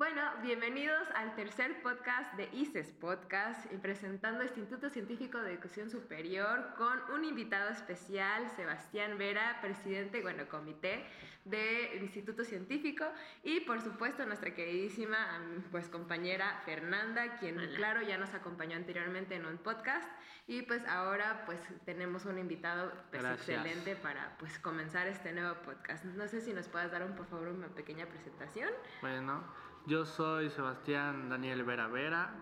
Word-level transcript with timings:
Bueno, 0.00 0.22
bienvenidos 0.40 1.06
al 1.14 1.34
tercer 1.34 1.82
podcast 1.82 2.32
de 2.32 2.48
ICES 2.54 2.90
Podcast, 2.92 3.66
presentando 3.82 4.42
Instituto 4.42 4.88
Científico 4.88 5.36
de 5.42 5.52
Educación 5.52 5.90
Superior 5.90 6.72
con 6.78 6.98
un 7.14 7.26
invitado 7.26 7.68
especial, 7.68 8.50
Sebastián 8.56 9.18
Vera, 9.18 9.58
presidente, 9.60 10.22
bueno, 10.22 10.48
comité 10.48 11.04
del 11.44 12.02
Instituto 12.02 12.44
Científico 12.44 13.04
y 13.44 13.60
por 13.60 13.82
supuesto 13.82 14.24
nuestra 14.24 14.54
queridísima 14.54 15.18
pues 15.70 15.90
compañera 15.90 16.62
Fernanda, 16.64 17.36
quien 17.36 17.58
claro 17.76 18.00
ya 18.00 18.16
nos 18.16 18.32
acompañó 18.32 18.76
anteriormente 18.76 19.34
en 19.34 19.44
un 19.44 19.58
podcast 19.58 20.08
y 20.46 20.62
pues 20.62 20.82
ahora 20.86 21.42
pues 21.44 21.60
tenemos 21.84 22.24
un 22.24 22.38
invitado 22.38 22.90
pues, 23.10 23.22
excelente 23.22 23.96
para 23.96 24.34
pues 24.38 24.58
comenzar 24.60 25.08
este 25.08 25.32
nuevo 25.32 25.56
podcast. 25.60 26.06
No 26.06 26.26
sé 26.26 26.40
si 26.40 26.54
nos 26.54 26.68
puedas 26.68 26.90
dar 26.90 27.04
un, 27.04 27.14
por 27.14 27.26
favor 27.26 27.48
una 27.48 27.68
pequeña 27.68 28.06
presentación. 28.06 28.70
Bueno, 29.02 29.44
yo 29.86 30.04
soy 30.04 30.50
Sebastián 30.50 31.28
Daniel 31.28 31.64
Vera 31.64 31.88
Vera, 31.88 32.34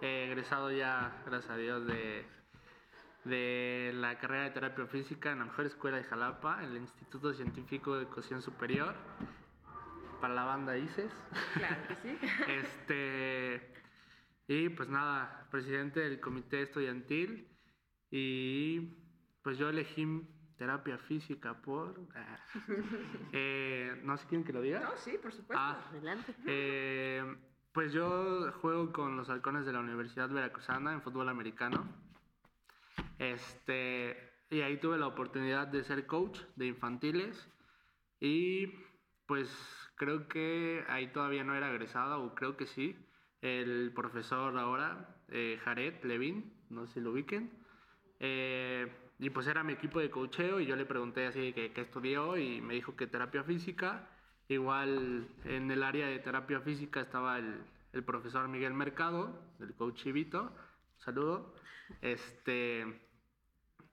he 0.00 0.26
egresado 0.26 0.70
ya, 0.70 1.22
gracias 1.26 1.50
a 1.50 1.56
Dios, 1.56 1.86
de, 1.86 2.24
de 3.24 3.92
la 3.94 4.18
carrera 4.18 4.44
de 4.44 4.50
terapia 4.50 4.86
física 4.86 5.32
en 5.32 5.40
la 5.40 5.44
mejor 5.46 5.66
escuela 5.66 5.96
de 5.96 6.04
Jalapa, 6.04 6.62
en 6.62 6.70
el 6.70 6.76
Instituto 6.78 7.32
Científico 7.32 7.94
de 7.94 8.02
Educación 8.02 8.42
Superior, 8.42 8.94
para 10.20 10.34
la 10.34 10.44
banda 10.44 10.76
ICES. 10.76 11.12
Claro 11.54 11.76
que 11.88 11.94
sí. 11.96 12.18
este, 12.48 13.74
y 14.48 14.68
pues 14.68 14.88
nada, 14.88 15.46
presidente 15.50 16.00
del 16.00 16.20
comité 16.20 16.62
estudiantil 16.62 17.48
y 18.10 18.80
pues 19.42 19.58
yo 19.58 19.68
elegí 19.68 20.06
terapia 20.56 20.98
física 20.98 21.54
por... 21.54 22.00
Ah, 22.14 22.38
eh, 23.32 24.00
no 24.04 24.16
sé 24.16 24.26
quién 24.28 24.44
que 24.44 24.52
lo 24.52 24.60
diga. 24.60 24.80
No, 24.80 24.96
sí, 24.96 25.18
por 25.20 25.32
supuesto. 25.32 25.62
Ah, 25.62 25.80
Adelante. 25.90 26.34
Eh, 26.46 27.36
pues 27.72 27.92
yo 27.92 28.52
juego 28.60 28.92
con 28.92 29.16
los 29.16 29.28
halcones 29.28 29.66
de 29.66 29.72
la 29.72 29.80
Universidad 29.80 30.28
Veracruzana 30.28 30.92
en 30.92 31.02
fútbol 31.02 31.28
americano. 31.28 31.88
Este, 33.18 34.32
y 34.50 34.60
ahí 34.60 34.76
tuve 34.78 34.98
la 34.98 35.08
oportunidad 35.08 35.66
de 35.66 35.82
ser 35.84 36.06
coach 36.06 36.38
de 36.56 36.66
infantiles. 36.66 37.48
Y 38.20 38.68
pues 39.26 39.50
creo 39.96 40.28
que 40.28 40.84
ahí 40.88 41.08
todavía 41.08 41.44
no 41.44 41.54
era 41.54 41.70
egresado, 41.70 42.22
o 42.22 42.34
creo 42.34 42.56
que 42.56 42.66
sí. 42.66 42.96
El 43.42 43.92
profesor 43.94 44.56
ahora, 44.56 45.16
eh, 45.28 45.58
Jared 45.64 46.02
Levin, 46.04 46.52
no 46.70 46.86
sé 46.86 46.94
si 46.94 47.00
lo 47.00 47.10
ubiquen. 47.10 47.50
Eh, 48.20 48.90
y 49.18 49.30
pues 49.30 49.46
era 49.46 49.62
mi 49.62 49.74
equipo 49.74 50.00
de 50.00 50.10
cocheo 50.10 50.60
y 50.60 50.66
yo 50.66 50.76
le 50.76 50.86
pregunté 50.86 51.26
así 51.26 51.52
que 51.52 51.72
qué 51.72 51.82
estudió 51.82 52.36
y 52.36 52.60
me 52.60 52.74
dijo 52.74 52.96
que 52.96 53.06
terapia 53.06 53.44
física. 53.44 54.08
Igual 54.48 55.28
en 55.44 55.70
el 55.70 55.82
área 55.82 56.08
de 56.08 56.18
terapia 56.18 56.60
física 56.60 57.00
estaba 57.00 57.38
el, 57.38 57.64
profesor 58.04 58.48
Miguel 58.48 58.74
Mercado, 58.74 59.40
el 59.60 59.74
coach 59.74 60.02
Chivito. 60.02 60.52
Saludo. 60.98 61.54
Este, 62.02 63.00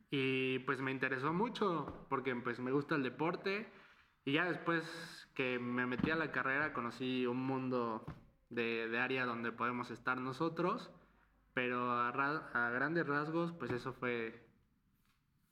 y 0.10 0.60
pues 0.60 0.82
me 0.82 0.92
interesó 0.92 1.34
mucho 1.34 2.06
porque 2.10 2.36
pues 2.36 2.60
me 2.60 2.72
gusta 2.72 2.96
el 2.96 3.04
deporte. 3.04 3.72
Y 4.26 4.34
ya 4.34 4.46
después 4.46 4.84
que 5.36 5.60
me 5.60 5.86
metí 5.86 6.10
a 6.10 6.16
la 6.16 6.32
carrera 6.32 6.74
conocí 6.74 7.26
un 7.28 7.46
mundo 7.46 8.06
de, 8.50 9.00
área 9.00 9.26
donde 9.26 9.52
podemos 9.52 9.92
estar 9.92 10.20
nosotros. 10.20 10.90
Pero 11.54 11.92
a 11.92 12.12
grandes 12.72 13.06
rasgos 13.06 13.52
pues 13.54 13.72
eso 13.72 13.94
fue 13.94 14.51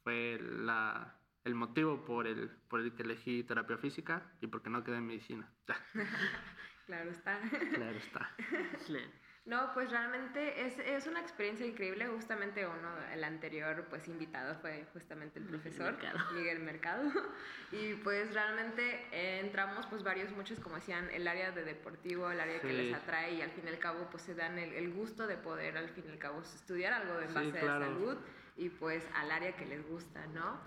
fue 0.10 0.40
la, 0.42 1.16
el 1.44 1.54
motivo 1.54 2.04
por 2.04 2.26
el, 2.26 2.50
por 2.68 2.80
el 2.80 2.96
que 2.96 3.04
elegí 3.04 3.44
terapia 3.44 3.78
física 3.78 4.24
y 4.42 4.48
porque 4.48 4.72
no 4.72 4.84
quedé 4.84 4.98
en 4.98 5.06
medicina. 5.06 5.48
claro 6.88 7.12
está. 7.12 7.40
Claro 7.76 7.98
está. 7.98 8.32
No, 9.46 9.72
pues 9.74 9.90
realmente 9.92 10.66
es, 10.66 10.80
es, 10.80 11.06
una 11.08 11.22
experiencia 11.22 11.66
increíble. 11.66 12.08
Justamente 12.08 12.66
uno, 12.66 12.90
el 13.14 13.24
anterior 13.24 13.86
pues 13.90 14.08
invitado 14.08 14.56
fue 14.62 14.86
justamente 14.94 15.40
el 15.40 15.46
profesor 15.46 15.96
Miguel 16.34 16.60
Mercado. 16.60 17.04
Y 17.72 17.94
pues 18.04 18.34
realmente 18.34 19.40
entramos 19.42 19.86
pues 19.86 20.02
varios, 20.02 20.32
muchos 20.32 20.60
como 20.60 20.78
decían, 20.78 21.08
el 21.12 21.28
área 21.28 21.52
de 21.52 21.64
deportivo, 21.64 22.32
el 22.32 22.40
área 22.40 22.60
que 22.60 22.74
les 22.74 22.96
atrae 22.96 23.36
y 23.36 23.42
al 23.44 23.52
fin 23.52 23.64
y 23.68 23.70
al 23.70 23.78
cabo 23.78 24.08
pues 24.10 24.24
se 24.24 24.34
dan 24.34 24.58
el, 24.58 24.74
el, 24.74 24.92
gusto 24.92 25.28
de 25.28 25.38
poder 25.38 25.78
al 25.78 25.90
fin 25.90 26.04
y 26.08 26.12
al 26.12 26.18
cabo 26.18 26.42
estudiar 26.42 26.94
algo 26.94 27.20
en 27.20 27.32
base 27.32 27.60
a 27.60 27.80
salud 27.80 28.18
y 28.60 28.70
pues 28.70 29.04
al 29.16 29.32
área 29.32 29.56
que 29.56 29.66
les 29.66 29.88
gusta, 29.88 30.28
¿no? 30.28 30.60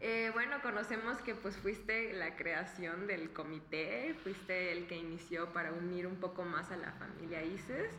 Eh, 0.00 0.30
bueno, 0.32 0.56
conocemos 0.62 1.18
que 1.18 1.34
pues 1.34 1.56
fuiste 1.56 2.12
la 2.14 2.34
creación 2.36 3.06
del 3.06 3.32
comité, 3.32 4.14
fuiste 4.22 4.72
el 4.72 4.86
que 4.86 4.96
inició 4.96 5.52
para 5.52 5.72
unir 5.72 6.06
un 6.06 6.16
poco 6.16 6.44
más 6.44 6.70
a 6.70 6.76
la 6.76 6.92
familia 6.92 7.44
ICES. 7.44 7.90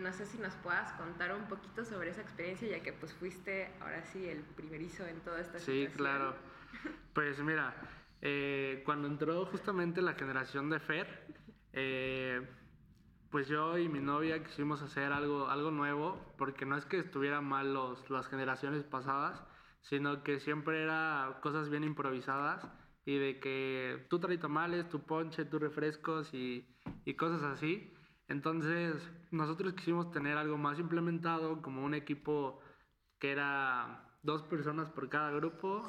No 0.00 0.12
sé 0.12 0.24
si 0.26 0.38
nos 0.38 0.54
puedas 0.56 0.92
contar 0.92 1.34
un 1.34 1.46
poquito 1.46 1.84
sobre 1.84 2.10
esa 2.10 2.22
experiencia, 2.22 2.68
ya 2.68 2.82
que 2.82 2.92
pues 2.92 3.12
fuiste 3.12 3.70
ahora 3.80 4.02
sí 4.04 4.26
el 4.26 4.40
primerizo 4.40 5.06
en 5.06 5.20
toda 5.20 5.40
esta 5.40 5.58
sí, 5.58 5.86
Sí, 5.86 5.92
claro. 5.96 6.34
Pues 7.14 7.38
mira, 7.38 7.72
eh, 8.22 8.82
cuando 8.84 9.06
entró 9.06 9.46
justamente 9.46 10.02
la 10.02 10.14
generación 10.14 10.68
de 10.68 10.80
FER, 10.80 11.06
eh, 11.74 12.42
pues 13.34 13.48
yo 13.48 13.76
y 13.78 13.88
mi 13.88 13.98
novia 13.98 14.44
quisimos 14.44 14.80
hacer 14.80 15.12
algo, 15.12 15.48
algo 15.48 15.72
nuevo, 15.72 16.24
porque 16.38 16.66
no 16.66 16.76
es 16.76 16.84
que 16.84 17.00
estuvieran 17.00 17.44
mal 17.44 17.74
los, 17.74 18.08
las 18.08 18.28
generaciones 18.28 18.84
pasadas, 18.84 19.42
sino 19.80 20.22
que 20.22 20.38
siempre 20.38 20.84
era 20.84 21.40
cosas 21.42 21.68
bien 21.68 21.82
improvisadas 21.82 22.64
y 23.04 23.18
de 23.18 23.40
que 23.40 24.06
tú 24.08 24.20
traes 24.20 24.38
tamales, 24.38 24.88
tu 24.88 25.00
ponche, 25.00 25.44
tus 25.46 25.60
refrescos 25.60 26.32
y, 26.32 26.64
y 27.04 27.14
cosas 27.14 27.42
así. 27.42 27.92
Entonces 28.28 28.94
nosotros 29.32 29.74
quisimos 29.74 30.12
tener 30.12 30.38
algo 30.38 30.56
más 30.56 30.78
implementado, 30.78 31.60
como 31.60 31.84
un 31.84 31.94
equipo 31.94 32.60
que 33.18 33.32
era 33.32 34.16
dos 34.22 34.44
personas 34.44 34.90
por 34.90 35.08
cada 35.08 35.32
grupo 35.32 35.82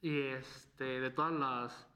y 0.00 0.18
este, 0.18 0.98
de 0.98 1.10
todas 1.10 1.32
las 1.32 1.95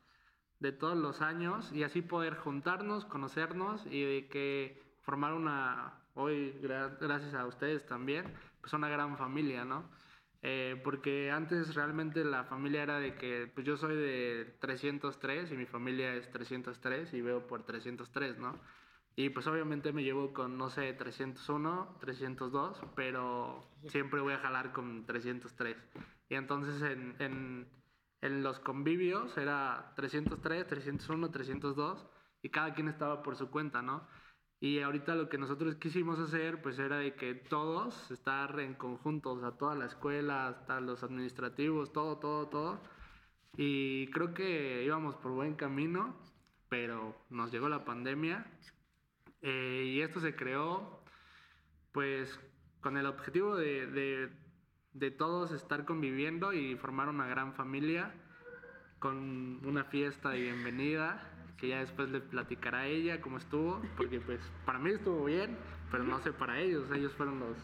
de 0.60 0.72
todos 0.72 0.96
los 0.96 1.22
años 1.22 1.72
y 1.72 1.82
así 1.82 2.02
poder 2.02 2.36
juntarnos, 2.36 3.04
conocernos 3.06 3.84
y 3.86 4.02
de 4.02 4.28
que 4.28 4.82
formar 5.00 5.32
una, 5.32 5.94
hoy 6.14 6.54
gracias 6.60 7.34
a 7.34 7.46
ustedes 7.46 7.86
también, 7.86 8.26
pues 8.60 8.72
una 8.74 8.88
gran 8.88 9.16
familia, 9.16 9.64
¿no? 9.64 9.90
Eh, 10.42 10.80
porque 10.84 11.30
antes 11.30 11.74
realmente 11.74 12.24
la 12.24 12.44
familia 12.44 12.82
era 12.82 12.98
de 12.98 13.14
que, 13.16 13.50
pues 13.54 13.66
yo 13.66 13.76
soy 13.76 13.96
de 13.96 14.56
303 14.60 15.52
y 15.52 15.56
mi 15.56 15.66
familia 15.66 16.14
es 16.14 16.30
303 16.30 17.12
y 17.12 17.20
veo 17.20 17.46
por 17.46 17.64
303, 17.64 18.38
¿no? 18.38 18.58
Y 19.16 19.30
pues 19.30 19.46
obviamente 19.46 19.92
me 19.92 20.02
llevo 20.02 20.32
con, 20.32 20.56
no 20.56 20.70
sé, 20.70 20.92
301, 20.94 21.98
302, 22.00 22.80
pero 22.94 23.66
siempre 23.88 24.20
voy 24.20 24.32
a 24.32 24.38
jalar 24.38 24.72
con 24.72 25.04
303. 25.04 25.76
Y 26.30 26.36
entonces 26.36 26.80
en, 26.82 27.16
en 27.18 27.68
en 28.22 28.42
los 28.42 28.60
convivios 28.60 29.36
era 29.38 29.92
303, 29.96 30.66
301, 30.66 31.30
302 31.30 32.06
y 32.42 32.50
cada 32.50 32.74
quien 32.74 32.88
estaba 32.88 33.22
por 33.22 33.36
su 33.36 33.50
cuenta, 33.50 33.82
¿no? 33.82 34.06
Y 34.60 34.80
ahorita 34.80 35.14
lo 35.14 35.30
que 35.30 35.38
nosotros 35.38 35.76
quisimos 35.76 36.18
hacer 36.18 36.60
pues 36.60 36.78
era 36.78 36.98
de 36.98 37.14
que 37.14 37.34
todos 37.34 38.10
estar 38.10 38.60
en 38.60 38.74
conjunto, 38.74 39.32
o 39.32 39.40
sea, 39.40 39.52
toda 39.52 39.74
la 39.74 39.86
escuela, 39.86 40.48
hasta 40.48 40.80
los 40.80 41.02
administrativos, 41.02 41.92
todo, 41.92 42.18
todo, 42.18 42.48
todo. 42.48 42.80
Y 43.56 44.08
creo 44.10 44.34
que 44.34 44.84
íbamos 44.84 45.16
por 45.16 45.32
buen 45.32 45.54
camino, 45.54 46.14
pero 46.68 47.16
nos 47.30 47.50
llegó 47.50 47.68
la 47.68 47.84
pandemia 47.84 48.46
eh, 49.42 49.84
y 49.86 50.02
esto 50.02 50.20
se 50.20 50.36
creó 50.36 51.02
pues 51.92 52.38
con 52.80 52.96
el 52.96 53.06
objetivo 53.06 53.56
de 53.56 53.86
de 53.86 54.30
todos 55.16 55.52
estar 55.52 55.84
conviviendo 55.84 56.52
y 56.52 56.76
formar 56.76 57.08
una 57.08 57.26
gran 57.26 57.54
familia 57.54 58.12
con 58.98 59.64
una 59.64 59.84
fiesta 59.84 60.30
de 60.30 60.40
bienvenida 60.40 61.30
que 61.56 61.68
ya 61.68 61.80
después 61.80 62.10
le 62.10 62.20
platicará 62.20 62.80
a 62.80 62.86
ella 62.86 63.20
cómo 63.20 63.36
estuvo, 63.36 63.82
porque 63.96 64.18
pues 64.20 64.40
para 64.64 64.78
mí 64.78 64.90
estuvo 64.90 65.24
bien, 65.26 65.56
pero 65.90 66.04
no 66.04 66.18
sé 66.20 66.32
para 66.32 66.58
ellos, 66.58 66.90
ellos 66.90 67.12
fueron 67.14 67.38
los, 67.38 67.56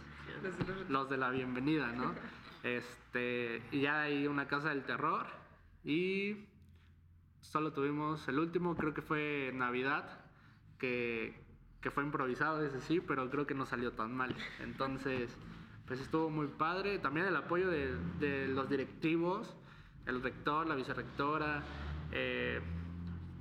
los 0.90 1.08
de 1.08 1.16
la 1.16 1.30
bienvenida, 1.30 1.92
¿no? 1.92 2.14
Este, 2.62 3.62
y 3.70 3.80
ya 3.82 4.02
hay 4.02 4.26
una 4.26 4.48
casa 4.48 4.68
del 4.68 4.84
terror 4.84 5.26
y 5.82 6.44
solo 7.40 7.72
tuvimos 7.72 8.28
el 8.28 8.38
último, 8.38 8.76
creo 8.76 8.92
que 8.92 9.02
fue 9.02 9.50
Navidad, 9.54 10.20
que, 10.78 11.40
que 11.80 11.90
fue 11.90 12.04
improvisado, 12.04 12.62
ese 12.64 12.80
sí, 12.82 13.00
pero 13.00 13.30
creo 13.30 13.46
que 13.46 13.54
no 13.54 13.64
salió 13.64 13.92
tan 13.92 14.14
mal. 14.14 14.36
Entonces 14.60 15.34
pues 15.86 16.00
estuvo 16.00 16.30
muy 16.30 16.48
padre. 16.48 16.98
También 16.98 17.26
el 17.26 17.36
apoyo 17.36 17.68
de, 17.70 18.48
los 18.48 18.68
directivos, 18.68 19.56
el 20.06 20.22
rector, 20.22 20.66
la 20.66 20.74
vicerrectora. 20.74 21.62
Eh, 22.12 22.60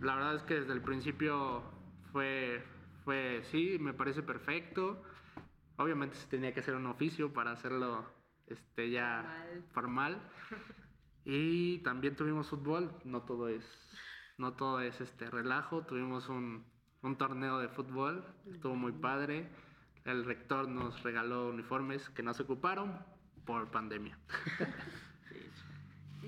la 0.01 0.15
verdad 0.15 0.35
es 0.35 0.43
que 0.43 0.55
desde 0.55 0.73
el 0.73 0.81
principio 0.81 1.63
fue, 2.11 2.63
fue, 3.03 3.41
sí, 3.51 3.77
me 3.79 3.93
parece 3.93 4.21
perfecto. 4.21 5.01
Obviamente 5.77 6.15
se 6.15 6.27
tenía 6.27 6.53
que 6.53 6.59
hacer 6.59 6.75
un 6.75 6.85
oficio 6.85 7.33
para 7.33 7.51
hacerlo 7.51 8.05
este, 8.47 8.91
ya 8.91 9.45
formal. 9.73 10.21
Y 11.25 11.79
también 11.79 12.15
tuvimos 12.15 12.49
fútbol, 12.49 12.91
no 13.03 13.23
todo 13.23 13.47
es, 13.47 13.65
no 14.37 14.53
todo 14.53 14.79
es 14.81 15.01
este 15.01 15.29
relajo. 15.31 15.81
Tuvimos 15.81 16.29
un, 16.29 16.63
un 17.01 17.17
torneo 17.17 17.57
de 17.57 17.69
fútbol, 17.69 18.23
estuvo 18.51 18.75
muy 18.75 18.91
padre. 18.91 19.49
El 20.05 20.23
rector 20.23 20.67
nos 20.67 21.01
regaló 21.01 21.49
uniformes 21.49 22.09
que 22.11 22.21
no 22.21 22.33
se 22.35 22.43
ocuparon 22.43 23.03
por 23.43 23.71
pandemia. 23.71 24.17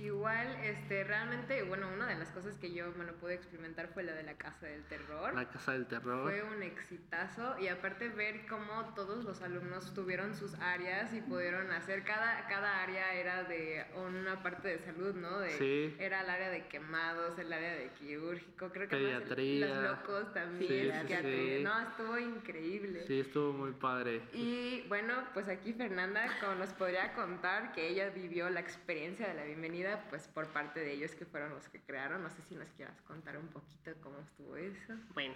Igual, 0.03 0.47
este, 0.63 1.03
realmente, 1.03 1.63
bueno, 1.63 1.87
una 1.93 2.07
de 2.07 2.15
las 2.15 2.29
cosas 2.31 2.55
que 2.57 2.71
yo, 2.71 2.91
bueno, 2.93 3.13
pude 3.13 3.33
experimentar 3.33 3.87
fue 3.89 4.03
la 4.03 4.13
de 4.13 4.23
la 4.23 4.35
Casa 4.35 4.65
del 4.67 4.83
Terror. 4.85 5.33
La 5.33 5.49
Casa 5.49 5.73
del 5.73 5.87
Terror. 5.87 6.29
Fue 6.29 6.43
un 6.43 6.61
exitazo 6.61 7.57
y 7.59 7.67
aparte 7.67 8.09
ver 8.09 8.45
cómo 8.47 8.93
todos 8.95 9.23
los 9.23 9.41
alumnos 9.41 9.93
tuvieron 9.93 10.35
sus 10.35 10.53
áreas 10.55 11.13
y 11.13 11.21
pudieron 11.21 11.71
hacer, 11.71 12.03
cada, 12.03 12.47
cada 12.47 12.83
área 12.83 13.13
era 13.13 13.43
de 13.43 13.85
una 13.95 14.41
parte 14.43 14.67
de 14.69 14.79
salud, 14.79 15.15
¿no? 15.15 15.39
De, 15.39 15.51
sí. 15.51 15.95
Era 15.99 16.21
el 16.21 16.29
área 16.29 16.49
de 16.49 16.67
quemados, 16.67 17.37
el 17.39 17.51
área 17.51 17.75
de 17.75 17.89
quirúrgico, 17.91 18.69
creo 18.69 18.87
que 18.87 18.95
Pediatría. 18.95 19.67
los 19.67 19.83
locos 19.83 20.33
también, 20.33 20.67
Sí, 20.67 21.07
sí, 21.07 21.15
sí. 21.21 21.63
No, 21.63 21.79
estuvo 21.81 22.17
increíble. 22.19 23.03
Sí, 23.07 23.21
estuvo 23.21 23.53
muy 23.53 23.71
padre. 23.71 24.21
Y 24.33 24.85
bueno, 24.87 25.13
pues 25.33 25.47
aquí 25.47 25.73
Fernanda, 25.73 26.27
como 26.39 26.55
nos 26.55 26.69
podría 26.73 27.13
contar 27.13 27.71
que 27.73 27.87
ella 27.87 28.09
vivió 28.09 28.49
la 28.49 28.59
experiencia 28.59 29.27
de 29.27 29.33
la 29.33 29.43
bienvenida 29.43 29.86
pues 30.09 30.27
por 30.27 30.47
parte 30.47 30.79
de 30.79 30.93
ellos 30.93 31.15
que 31.15 31.25
fueron 31.25 31.51
los 31.51 31.67
que 31.69 31.81
crearon. 31.81 32.23
No 32.23 32.29
sé 32.29 32.41
si 32.43 32.55
nos 32.55 32.69
quieras 32.71 32.99
contar 33.01 33.37
un 33.37 33.47
poquito 33.47 33.91
cómo 34.01 34.19
estuvo 34.19 34.55
eso. 34.57 34.93
Bueno, 35.13 35.35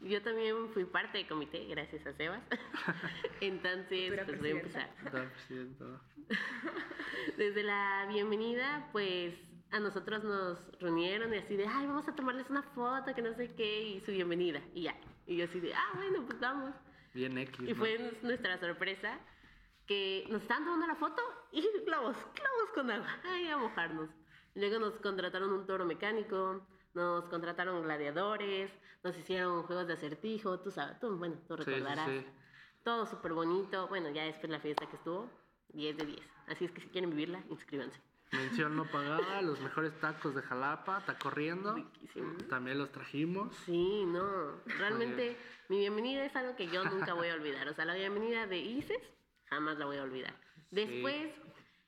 yo 0.00 0.22
también 0.22 0.68
fui 0.72 0.84
parte 0.84 1.18
del 1.18 1.26
comité, 1.26 1.66
gracias 1.66 2.06
a 2.06 2.12
Sebas. 2.12 2.42
Entonces, 3.40 4.12
pues 4.24 4.38
voy 4.38 4.48
a 4.48 4.52
empezar. 4.52 4.90
Desde 7.36 7.62
la 7.62 8.06
bienvenida, 8.08 8.88
pues 8.92 9.34
a 9.70 9.80
nosotros 9.80 10.24
nos 10.24 10.58
reunieron 10.80 11.32
y 11.34 11.38
así 11.38 11.56
de, 11.56 11.66
ay, 11.66 11.86
vamos 11.86 12.08
a 12.08 12.14
tomarles 12.14 12.48
una 12.50 12.62
foto, 12.62 13.14
que 13.14 13.22
no 13.22 13.34
sé 13.34 13.54
qué, 13.54 13.82
y 13.82 14.00
su 14.00 14.12
bienvenida. 14.12 14.60
Y 14.74 14.82
ya. 14.82 14.96
Y 15.26 15.36
yo 15.36 15.44
así 15.44 15.60
de, 15.60 15.74
ah, 15.74 15.92
bueno, 15.94 16.24
pues 16.26 16.40
vamos. 16.40 16.74
Bien 17.14 17.36
X. 17.36 17.68
Y 17.68 17.74
fue 17.74 18.18
nuestra 18.22 18.58
sorpresa 18.58 19.18
que 19.86 20.26
nos 20.28 20.42
estaban 20.42 20.64
tomando 20.64 20.86
la 20.86 20.94
foto 20.94 21.22
y 21.52 21.60
globos, 21.86 22.16
globos 22.16 22.70
con 22.74 22.90
agua, 22.90 23.08
ay, 23.24 23.48
a 23.48 23.56
mojarnos. 23.56 24.10
Luego 24.54 24.78
nos 24.78 24.98
contrataron 24.98 25.52
un 25.52 25.66
toro 25.66 25.84
mecánico, 25.84 26.66
nos 26.94 27.24
contrataron 27.26 27.82
gladiadores, 27.82 28.72
nos 29.02 29.16
hicieron 29.16 29.62
juegos 29.64 29.86
de 29.86 29.94
acertijo, 29.94 30.58
tú 30.60 30.70
sabes, 30.70 30.98
tú, 30.98 31.16
bueno, 31.16 31.36
tú 31.46 31.56
recordarás. 31.56 32.08
Sí, 32.08 32.18
sí, 32.18 32.24
sí. 32.24 32.32
Todo 32.82 33.06
súper 33.06 33.32
bonito. 33.34 33.86
Bueno, 33.88 34.10
ya 34.10 34.24
después 34.24 34.50
la 34.50 34.60
fiesta 34.60 34.86
que 34.86 34.96
estuvo, 34.96 35.30
10 35.68 35.96
de 35.96 36.06
10. 36.06 36.20
Así 36.48 36.64
es 36.64 36.72
que 36.72 36.80
si 36.80 36.88
quieren 36.88 37.10
vivirla, 37.10 37.42
inscríbanse. 37.50 38.00
Mención 38.32 38.76
no 38.76 38.84
pagada, 38.84 39.42
los 39.42 39.60
mejores 39.60 39.98
tacos 40.00 40.34
de 40.34 40.42
Jalapa, 40.42 40.98
está 40.98 41.18
corriendo. 41.18 41.74
Riquísimo. 41.74 42.36
También 42.48 42.78
los 42.78 42.90
trajimos. 42.90 43.54
Sí, 43.64 44.04
no. 44.06 44.60
Realmente 44.78 45.36
mi 45.68 45.78
bienvenida 45.78 46.24
es 46.24 46.34
algo 46.36 46.56
que 46.56 46.68
yo 46.68 46.84
nunca 46.84 47.14
voy 47.14 47.28
a 47.28 47.34
olvidar. 47.34 47.68
O 47.68 47.74
sea, 47.74 47.84
la 47.84 47.94
bienvenida 47.94 48.46
de 48.46 48.58
ICES 48.58 49.02
jamás 49.46 49.78
la 49.78 49.86
voy 49.86 49.98
a 49.98 50.02
olvidar. 50.02 50.34
Después, 50.70 51.32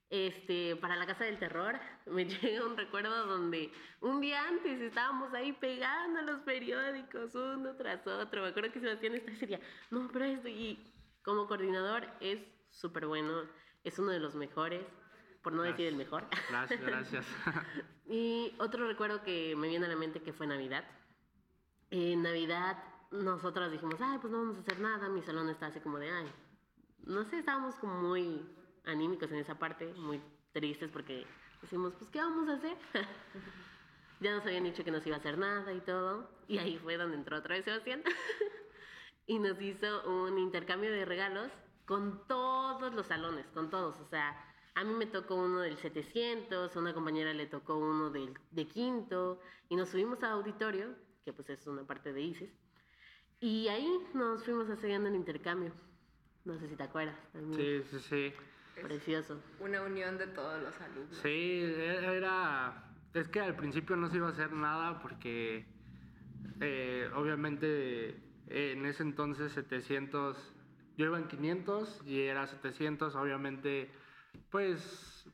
este, 0.09 0.77
para 0.77 0.97
la 0.97 1.07
Casa 1.07 1.25
del 1.25 1.39
Terror, 1.39 1.79
me 2.07 2.25
llega 2.25 2.67
un 2.67 2.77
recuerdo 2.77 3.27
donde 3.27 3.71
un 4.01 4.21
día 4.21 4.47
antes 4.47 4.81
estábamos 4.81 5.33
ahí 5.35 5.53
pegando 5.53 6.23
los 6.23 6.41
periódicos 6.41 7.35
uno 7.35 7.75
tras 7.77 8.07
otro. 8.07 8.43
Me 8.43 8.49
acuerdo 8.49 8.73
que 8.73 8.81
Sebastián 8.81 9.15
estaba 9.15 9.37
sería, 9.37 9.61
no, 9.91 10.09
pero 10.13 10.25
esto, 10.25 10.49
y 10.49 10.79
como 11.23 11.47
coordinador 11.47 12.09
es 12.21 12.41
súper 12.71 13.07
bueno, 13.07 13.43
es 13.85 13.99
uno 13.99 14.11
de 14.11 14.21
los 14.21 14.35
mejores, 14.35 14.85
por 15.43 15.53
no 15.53 15.63
decir 15.63 15.87
el 15.87 15.97
mejor. 15.97 16.27
Gracias, 16.51 16.81
gracias. 16.81 17.27
y 18.07 18.55
otro 18.59 18.87
recuerdo 18.87 19.23
que 19.23 19.55
me 19.57 19.69
viene 19.69 19.87
a 19.87 19.89
la 19.89 19.97
mente 19.97 20.21
que 20.21 20.33
fue 20.33 20.47
Navidad. 20.47 20.85
En 21.91 22.23
Navidad 22.23 22.83
nosotros 23.11 23.73
dijimos, 23.73 23.97
ay, 24.01 24.19
pues 24.21 24.33
no 24.33 24.39
vamos 24.39 24.57
a 24.57 24.61
hacer 24.61 24.79
nada, 24.81 25.09
mi 25.09 25.23
salón 25.23 25.49
está 25.49 25.67
así 25.67 25.81
como 25.81 25.99
de, 25.99 26.11
ay, 26.11 26.31
no 27.07 27.25
sé, 27.25 27.39
estábamos 27.39 27.75
como 27.77 27.95
muy 28.01 28.47
anímicos 28.85 29.31
en 29.31 29.39
esa 29.39 29.59
parte, 29.59 29.93
muy 29.95 30.21
tristes 30.53 30.91
porque 30.91 31.27
decimos, 31.63 31.95
pues, 31.99 32.11
¿qué 32.11 32.19
vamos 32.19 32.49
a 32.49 32.55
hacer? 32.55 32.77
ya 34.21 34.35
nos 34.35 34.45
habían 34.45 34.65
dicho 34.65 34.85
que 34.85 34.91
no 34.91 35.01
se 35.01 35.09
iba 35.09 35.17
a 35.17 35.21
hacer 35.21 35.39
nada 35.39 35.73
y 35.73 35.81
todo. 35.81 36.29
Y 36.49 36.59
ahí 36.59 36.79
fue 36.79 36.97
donde 36.97 37.17
entró 37.17 37.39
otra 37.39 37.57
vez 37.57 37.65
Sebastián. 37.65 38.03
y 39.27 39.39
nos 39.39 39.61
hizo 39.61 40.09
un 40.11 40.39
intercambio 40.39 40.91
de 40.91 41.05
regalos 41.05 41.51
con 41.87 42.27
todos 42.27 42.93
los 42.95 43.07
salones, 43.07 43.47
con 43.55 43.71
todos. 43.71 43.99
O 44.01 44.07
sea, 44.07 44.37
a 44.75 44.85
mí 44.85 44.95
me 44.95 45.07
tocó 45.07 45.37
uno 45.37 45.61
del 45.61 45.77
700, 45.77 46.75
a 46.75 46.79
una 46.79 46.95
compañera 46.95 47.35
le 47.35 47.47
tocó 47.47 47.77
uno 47.77 48.11
del, 48.11 48.35
de 48.51 48.67
quinto, 48.67 49.41
y 49.69 49.77
nos 49.77 49.89
subimos 49.89 50.23
a 50.23 50.33
auditorio, 50.33 50.95
que 51.25 51.33
pues 51.33 51.51
es 51.51 51.67
una 51.67 51.85
parte 51.85 52.13
de 52.13 52.23
ICES, 52.23 52.51
y 53.41 53.69
ahí 53.69 53.89
nos 54.15 54.45
fuimos 54.45 54.69
haciendo 54.69 55.09
el 55.09 55.17
intercambio. 55.17 55.73
No 56.45 56.59
sé 56.59 56.69
si 56.69 56.77
te 56.77 56.83
acuerdas. 56.83 57.17
Sí, 57.55 57.83
sí, 57.91 57.99
sí. 58.01 58.33
Precioso. 58.83 59.43
Una 59.59 59.83
unión 59.83 60.19
de 60.19 60.27
todos 60.29 60.63
los 60.63 60.81
alumnos. 60.81 61.17
Sí, 61.23 61.63
era... 61.63 62.85
Es 63.15 63.29
que 63.29 63.41
al 63.41 63.57
principio 63.57 63.97
no 63.97 64.09
se 64.09 64.17
iba 64.17 64.29
a 64.29 64.31
hacer 64.31 64.53
nada 64.53 65.01
porque 65.01 65.67
eh, 66.61 67.11
obviamente 67.15 68.23
en 68.47 68.87
ese 68.87 69.03
entonces 69.03 69.53
700, 69.53 70.37
yo 70.97 71.07
iba 71.07 71.19
en 71.19 71.27
500 71.27 72.03
y 72.07 72.21
era 72.23 72.47
700, 72.47 73.17
obviamente 73.17 73.91
pues 74.51 75.29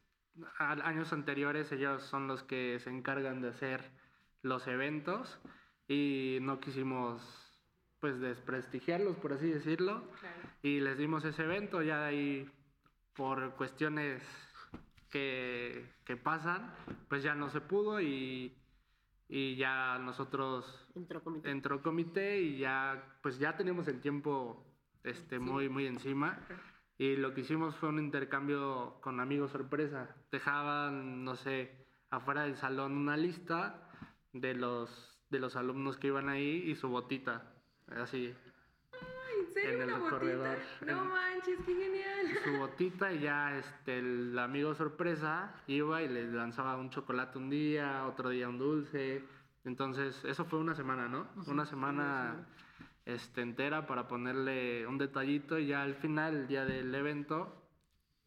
años 0.59 1.13
anteriores 1.13 1.71
ellos 1.73 2.03
son 2.03 2.29
los 2.29 2.43
que 2.43 2.79
se 2.81 2.91
encargan 2.91 3.41
de 3.41 3.49
hacer 3.49 3.91
los 4.43 4.67
eventos 4.67 5.39
y 5.89 6.39
no 6.43 6.61
quisimos 6.61 7.23
pues 8.01 8.21
desprestigiarlos, 8.21 9.17
por 9.17 9.33
así 9.33 9.51
decirlo. 9.51 10.05
Y 10.63 10.81
les 10.81 10.99
dimos 10.99 11.25
ese 11.25 11.45
evento, 11.45 11.83
ya 11.83 12.01
de 12.01 12.07
ahí 12.07 12.51
por 13.17 13.55
cuestiones 13.57 14.23
que, 15.11 15.95
que 16.05 16.17
pasan, 16.17 16.75
pues 17.09 17.23
ya 17.23 17.35
no 17.35 17.49
se 17.49 17.61
pudo 17.61 18.01
y, 18.01 18.57
y 19.29 19.57
ya 19.57 19.99
nosotros 19.99 20.89
entró 20.95 21.23
comité. 21.23 21.51
entró 21.51 21.83
comité 21.83 22.41
y 22.41 22.59
ya 22.59 23.19
pues 23.23 23.39
ya 23.39 23.57
tenemos 23.57 23.89
el 23.89 24.01
tiempo 24.01 24.65
este 25.03 25.39
muy 25.39 25.69
muy 25.69 25.87
encima 25.87 26.39
y 26.99 27.17
lo 27.17 27.35
que 27.35 27.43
hicimos 27.43 27.77
fue 27.77 27.89
un 27.89 27.99
intercambio 27.99 28.99
con 29.01 29.21
amigos 29.21 29.51
sorpresa 29.51 30.15
dejaban 30.31 31.25
no 31.25 31.35
sé 31.37 31.87
afuera 32.11 32.43
del 32.43 32.57
salón 32.57 32.97
una 32.97 33.17
lista 33.17 33.91
de 34.33 34.55
los 34.55 35.19
de 35.31 35.41
los 35.41 35.57
alumnos 35.57 35.97
que 35.97 36.09
iban 36.09 36.29
ahí 36.29 36.63
y 36.67 36.77
su 36.77 36.89
botita 36.89 37.53
así. 37.89 38.35
¿En 39.57 39.79
serio? 39.79 39.85
En 39.85 39.91
el 39.91 40.11
corredor. 40.11 40.59
No 40.87 41.05
manches, 41.05 41.59
qué 41.65 41.75
genial. 41.75 42.39
Su 42.45 42.59
botita 42.59 43.13
y 43.13 43.21
ya 43.21 43.57
este, 43.57 43.99
el 43.99 44.39
amigo 44.39 44.75
sorpresa 44.75 45.55
iba 45.67 46.03
y 46.03 46.09
le 46.09 46.31
lanzaba 46.31 46.77
un 46.77 46.91
chocolate 46.91 47.39
un 47.39 47.51
día, 47.51 48.07
otro 48.07 48.31
día 48.31 48.49
un 48.49 48.59
dulce. 48.59 49.25
Entonces, 49.65 50.25
eso 50.25 50.45
fue 50.45 50.59
una 50.59 50.75
semana, 50.75 51.09
¿no? 51.09 51.27
Una 51.47 51.67
semana 51.67 52.47
este, 53.05 53.43
entera 53.43 53.87
para 53.87 54.07
ponerle 54.07 54.87
un 54.87 54.99
detallito 54.99 55.59
y 55.59 55.67
ya 55.67 55.83
al 55.83 55.97
final, 55.97 56.37
el 56.37 56.47
día 56.47 56.65
del 56.65 56.95
evento, 56.95 57.53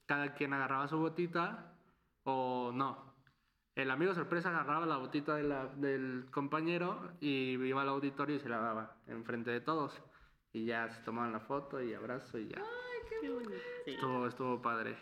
cada 0.05 0.33
quien 0.33 0.53
agarraba 0.53 0.88
su 0.88 0.98
botita 0.98 1.74
o 2.24 2.71
no, 2.74 3.09
el 3.79 3.91
amigo 3.91 4.13
sorpresa 4.13 4.50
agarraba 4.50 4.86
la 4.86 4.98
botita 4.98 5.36
del 5.36 6.25
compañero 6.31 7.13
y 7.21 7.51
iba 7.53 7.81
al 7.81 7.88
auditorio 7.88 8.36
y 8.36 8.39
se 8.39 8.50
la 8.50 8.59
daba 8.59 8.98
enfrente 9.07 9.51
de 9.51 9.62
todos. 9.62 10.01
Y 10.51 10.65
ya 10.65 10.89
se 10.89 11.01
tomaban 11.03 11.31
la 11.31 11.39
foto 11.39 11.81
y 11.81 11.93
abrazo 11.93 12.37
y 12.39 12.49
ya. 12.49 12.57
Ay, 12.57 13.19
qué 13.21 13.29
bonito. 13.29 13.53
Estuvo, 13.85 14.27
estuvo 14.27 14.61
padre. 14.61 14.97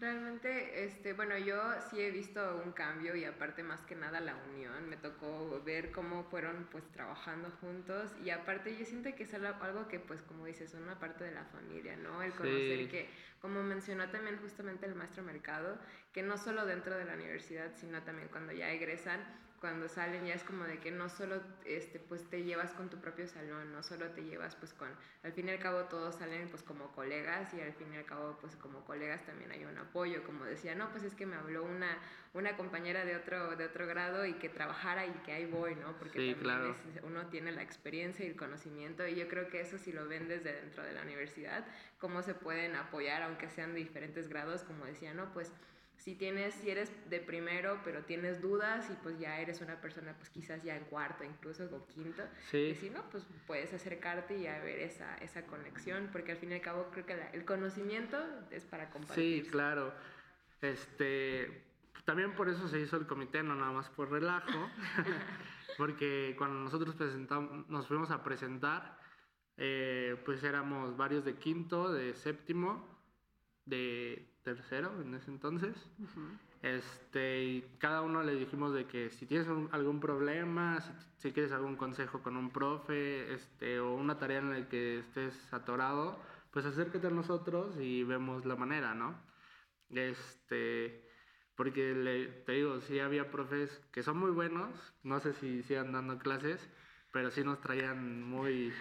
Realmente, 0.00 0.84
este, 0.84 1.12
bueno, 1.12 1.36
yo 1.36 1.60
sí 1.90 2.00
he 2.00 2.10
visto 2.10 2.62
un 2.64 2.72
cambio 2.72 3.14
y 3.14 3.26
aparte 3.26 3.62
más 3.62 3.82
que 3.82 3.94
nada 3.94 4.18
la 4.18 4.34
unión, 4.34 4.88
me 4.88 4.96
tocó 4.96 5.60
ver 5.62 5.92
cómo 5.92 6.24
fueron 6.24 6.66
pues 6.72 6.90
trabajando 6.90 7.50
juntos 7.60 8.10
y 8.24 8.30
aparte 8.30 8.74
yo 8.78 8.86
siento 8.86 9.14
que 9.14 9.24
es 9.24 9.34
algo 9.34 9.88
que 9.88 10.00
pues 10.00 10.22
como 10.22 10.46
dices, 10.46 10.70
son 10.70 10.84
una 10.84 10.98
parte 10.98 11.24
de 11.24 11.32
la 11.32 11.44
familia, 11.44 11.96
¿no? 11.96 12.22
El 12.22 12.32
conocer 12.32 12.88
que, 12.88 13.10
como 13.42 13.62
mencionó 13.62 14.08
también 14.08 14.38
justamente 14.38 14.86
el 14.86 14.94
maestro 14.94 15.22
Mercado, 15.22 15.78
que 16.14 16.22
no 16.22 16.38
solo 16.38 16.64
dentro 16.64 16.96
de 16.96 17.04
la 17.04 17.12
universidad, 17.12 17.70
sino 17.76 18.02
también 18.02 18.28
cuando 18.28 18.54
ya 18.54 18.70
egresan, 18.70 19.20
cuando 19.60 19.88
salen 19.88 20.24
ya 20.24 20.34
es 20.34 20.42
como 20.42 20.64
de 20.64 20.78
que 20.78 20.90
no 20.90 21.10
solo 21.10 21.40
este, 21.66 21.98
pues 21.98 22.28
te 22.30 22.42
llevas 22.44 22.72
con 22.72 22.88
tu 22.88 22.98
propio 22.98 23.28
salón, 23.28 23.72
no 23.72 23.82
solo 23.82 24.06
te 24.08 24.24
llevas 24.24 24.56
pues 24.56 24.72
con, 24.72 24.88
al 25.22 25.32
fin 25.32 25.48
y 25.48 25.50
al 25.50 25.58
cabo 25.58 25.84
todos 25.84 26.16
salen 26.16 26.48
pues 26.48 26.62
como 26.62 26.90
colegas 26.92 27.52
y 27.52 27.60
al 27.60 27.74
fin 27.74 27.92
y 27.92 27.98
al 27.98 28.06
cabo 28.06 28.38
pues 28.40 28.56
como 28.56 28.84
colegas 28.84 29.24
también 29.26 29.52
hay 29.52 29.64
un 29.64 29.76
apoyo, 29.76 30.24
como 30.24 30.46
decía, 30.46 30.74
no, 30.74 30.90
pues 30.90 31.04
es 31.04 31.14
que 31.14 31.26
me 31.26 31.36
habló 31.36 31.62
una, 31.62 31.98
una 32.32 32.56
compañera 32.56 33.04
de 33.04 33.16
otro, 33.16 33.54
de 33.56 33.66
otro 33.66 33.86
grado 33.86 34.24
y 34.24 34.32
que 34.34 34.48
trabajara 34.48 35.06
y 35.06 35.12
que 35.24 35.32
ahí 35.32 35.44
voy, 35.44 35.74
¿no? 35.74 35.92
Porque 35.98 36.34
también 36.34 36.74
uno 37.02 37.26
tiene 37.26 37.52
la 37.52 37.62
experiencia 37.62 38.24
y 38.24 38.30
el 38.30 38.36
conocimiento 38.36 39.06
y 39.06 39.14
yo 39.14 39.28
creo 39.28 39.48
que 39.48 39.60
eso 39.60 39.76
si 39.76 39.92
lo 39.92 40.08
ven 40.08 40.26
desde 40.26 40.54
dentro 40.54 40.82
de 40.82 40.94
la 40.94 41.02
universidad, 41.02 41.66
cómo 41.98 42.22
se 42.22 42.34
pueden 42.34 42.76
apoyar 42.76 43.22
aunque 43.22 43.50
sean 43.50 43.74
de 43.74 43.80
diferentes 43.80 44.28
grados, 44.28 44.62
como 44.62 44.86
decía, 44.86 45.12
no, 45.12 45.32
pues 45.34 45.52
si 46.00 46.14
tienes, 46.14 46.54
si 46.54 46.70
eres 46.70 46.90
de 47.10 47.20
primero, 47.20 47.78
pero 47.84 48.02
tienes 48.04 48.40
dudas 48.40 48.88
y 48.90 48.94
pues 49.02 49.18
ya 49.18 49.38
eres 49.38 49.60
una 49.60 49.78
persona, 49.82 50.14
pues 50.16 50.30
quizás 50.30 50.62
ya 50.62 50.74
en 50.74 50.84
cuarto, 50.84 51.24
incluso 51.24 51.64
o 51.64 51.86
quinto, 51.86 52.22
y 52.54 52.74
si 52.74 52.88
no, 52.88 53.02
pues 53.10 53.26
puedes 53.46 53.74
acercarte 53.74 54.38
y 54.38 54.46
a 54.46 54.58
ver 54.60 54.78
esa, 54.78 55.14
esa 55.18 55.44
conexión, 55.44 56.08
porque 56.10 56.32
al 56.32 56.38
fin 56.38 56.52
y 56.52 56.54
al 56.54 56.62
cabo 56.62 56.88
creo 56.90 57.04
que 57.04 57.16
el 57.34 57.44
conocimiento 57.44 58.16
es 58.50 58.64
para 58.64 58.88
compartir. 58.88 59.44
Sí, 59.44 59.50
claro. 59.50 59.92
Este, 60.62 61.64
también 62.06 62.32
por 62.32 62.48
eso 62.48 62.66
se 62.66 62.80
hizo 62.80 62.96
el 62.96 63.06
comité, 63.06 63.42
no 63.42 63.54
nada 63.54 63.72
más 63.72 63.90
por 63.90 64.10
relajo, 64.10 64.70
porque 65.76 66.34
cuando 66.38 66.60
nosotros 66.60 66.94
presentamos, 66.94 67.68
nos 67.68 67.86
fuimos 67.86 68.10
a 68.10 68.24
presentar, 68.24 68.98
eh, 69.58 70.16
pues 70.24 70.42
éramos 70.44 70.96
varios 70.96 71.26
de 71.26 71.34
quinto, 71.34 71.92
de 71.92 72.14
séptimo, 72.14 72.88
de 73.66 74.29
tercero 74.54 74.90
en 75.00 75.14
ese 75.14 75.30
entonces. 75.30 75.76
Este, 76.62 77.42
y 77.42 77.62
cada 77.78 78.02
uno 78.02 78.22
le 78.22 78.34
dijimos 78.34 78.74
de 78.74 78.86
que 78.86 79.10
si 79.10 79.26
tienes 79.26 79.48
algún 79.70 80.00
problema, 80.00 80.80
si, 81.18 81.32
quieres 81.32 81.52
algún 81.52 81.76
consejo 81.76 82.22
con 82.22 82.36
un 82.36 82.50
profe, 82.50 83.32
este, 83.32 83.80
o 83.80 83.94
una 83.94 84.18
tarea 84.18 84.38
en 84.38 84.50
la 84.50 84.68
que 84.68 84.98
estés 84.98 85.52
atorado, 85.52 86.18
pues 86.50 86.66
acércate 86.66 87.06
a 87.06 87.10
nosotros 87.10 87.76
y 87.78 88.02
vemos 88.02 88.44
la 88.44 88.56
manera, 88.56 88.94
¿no? 88.94 89.14
Este, 89.90 91.08
porque 91.54 91.94
le, 91.94 92.26
te 92.26 92.52
digo, 92.52 92.80
sí 92.80 92.98
había 92.98 93.30
profes 93.30 93.70
que 93.92 94.02
son 94.02 94.18
muy 94.18 94.30
buenos, 94.30 94.70
no 95.02 95.20
sé 95.20 95.32
si 95.34 95.62
sigan 95.62 95.92
dando 95.92 96.18
clases, 96.18 96.68
pero 97.12 97.30
sí 97.30 97.44
nos 97.44 97.60
traían 97.60 98.22
muy, 98.22 98.72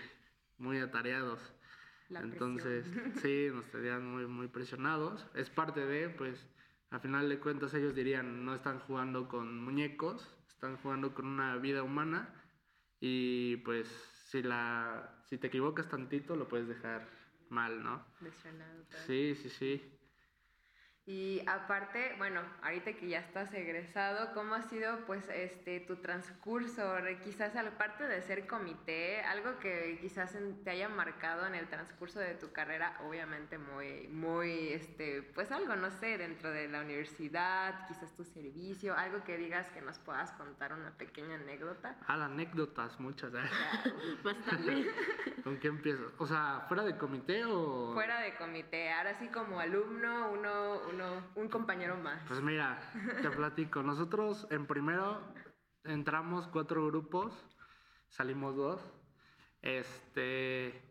muy 0.58 0.80
atareados. 0.80 1.40
Entonces, 2.10 2.86
sí, 3.22 3.50
nos 3.54 3.66
tenían 3.72 4.06
muy, 4.06 4.26
muy 4.28 4.48
presionados. 4.48 5.28
Es 5.36 5.50
parte 5.50 5.86
de, 5.86 6.10
pues, 6.10 6.48
al 6.90 7.02
final 7.02 7.30
de 7.30 7.40
cuentas 7.40 7.74
ellos 7.74 7.94
dirían, 7.96 8.46
no 8.46 8.56
están 8.56 8.80
jugando 8.80 9.28
con 9.28 9.64
muñecos, 9.64 10.28
están 10.48 10.78
jugando 10.78 11.14
con 11.14 11.28
una 11.28 11.56
vida 11.58 11.84
humana 11.84 12.34
y 13.00 13.58
pues 13.58 13.88
si, 14.26 14.42
la, 14.42 15.22
si 15.26 15.38
te 15.38 15.48
equivocas 15.48 15.88
tantito 15.88 16.36
lo 16.36 16.48
puedes 16.48 16.68
dejar 16.68 17.08
mal, 17.50 17.84
¿no? 17.84 18.06
Sí, 19.06 19.36
sí, 19.36 19.50
sí. 19.50 19.99
Y 21.10 21.42
aparte, 21.48 22.14
bueno, 22.20 22.40
ahorita 22.62 22.94
que 22.94 23.10
ya 23.10 23.18
estás 23.18 23.52
egresado, 23.56 24.32
¿cómo 24.36 24.54
ha 24.54 24.62
sido 24.62 24.96
pues 25.08 25.28
este 25.30 25.80
tu 25.80 25.96
transcurso? 25.96 26.84
Quizás 27.24 27.56
aparte 27.56 28.04
de 28.08 28.22
ser 28.22 28.46
comité, 28.46 29.22
algo 29.22 29.58
que 29.58 29.98
quizás 30.00 30.38
te 30.64 30.70
haya 30.70 30.88
marcado 30.88 31.48
en 31.48 31.56
el 31.56 31.68
transcurso 31.68 32.20
de 32.20 32.36
tu 32.36 32.52
carrera, 32.52 32.96
obviamente 33.08 33.58
muy, 33.58 34.08
muy, 34.10 34.68
este, 34.68 35.24
pues 35.34 35.52
algo, 35.52 35.76
no 35.76 35.90
sé, 35.90 36.20
dentro 36.20 36.52
de 36.52 36.68
la 36.68 36.82
universidad, 36.82 37.88
quizás 37.88 38.16
tu 38.16 38.24
servicio, 38.24 38.96
algo 38.96 39.24
que 39.24 39.36
digas 39.36 39.68
que 39.72 39.82
nos 39.82 39.98
puedas 39.98 40.32
contar 40.34 40.74
una 40.74 40.92
pequeña 40.92 41.38
anécdota. 41.38 41.98
Ah, 42.06 42.24
anécdotas, 42.24 43.00
muchas, 43.00 43.34
¿eh? 43.34 43.40
Bastante. 44.24 44.86
¿Con 45.44 45.58
qué 45.60 45.70
empiezo? 45.70 46.12
O 46.20 46.28
sea, 46.28 46.66
¿fuera 46.68 46.84
de 46.84 46.96
comité 46.98 47.46
o...? 47.46 47.94
Fuera 47.96 48.20
de 48.20 48.36
comité, 48.36 48.92
ahora 48.92 49.18
sí 49.18 49.28
como 49.30 49.60
alumno, 49.60 50.30
uno 50.34 50.99
un 51.36 51.48
compañero 51.50 51.98
más. 51.98 52.22
Pues 52.28 52.42
mira, 52.42 52.80
te 53.22 53.30
platico. 53.30 53.84
Nosotros 53.84 54.48
en 54.50 54.66
primero 54.66 55.22
entramos 55.84 56.48
cuatro 56.48 56.86
grupos, 56.88 57.34
salimos 58.10 58.56
dos. 58.56 58.82
Este, 59.62 60.82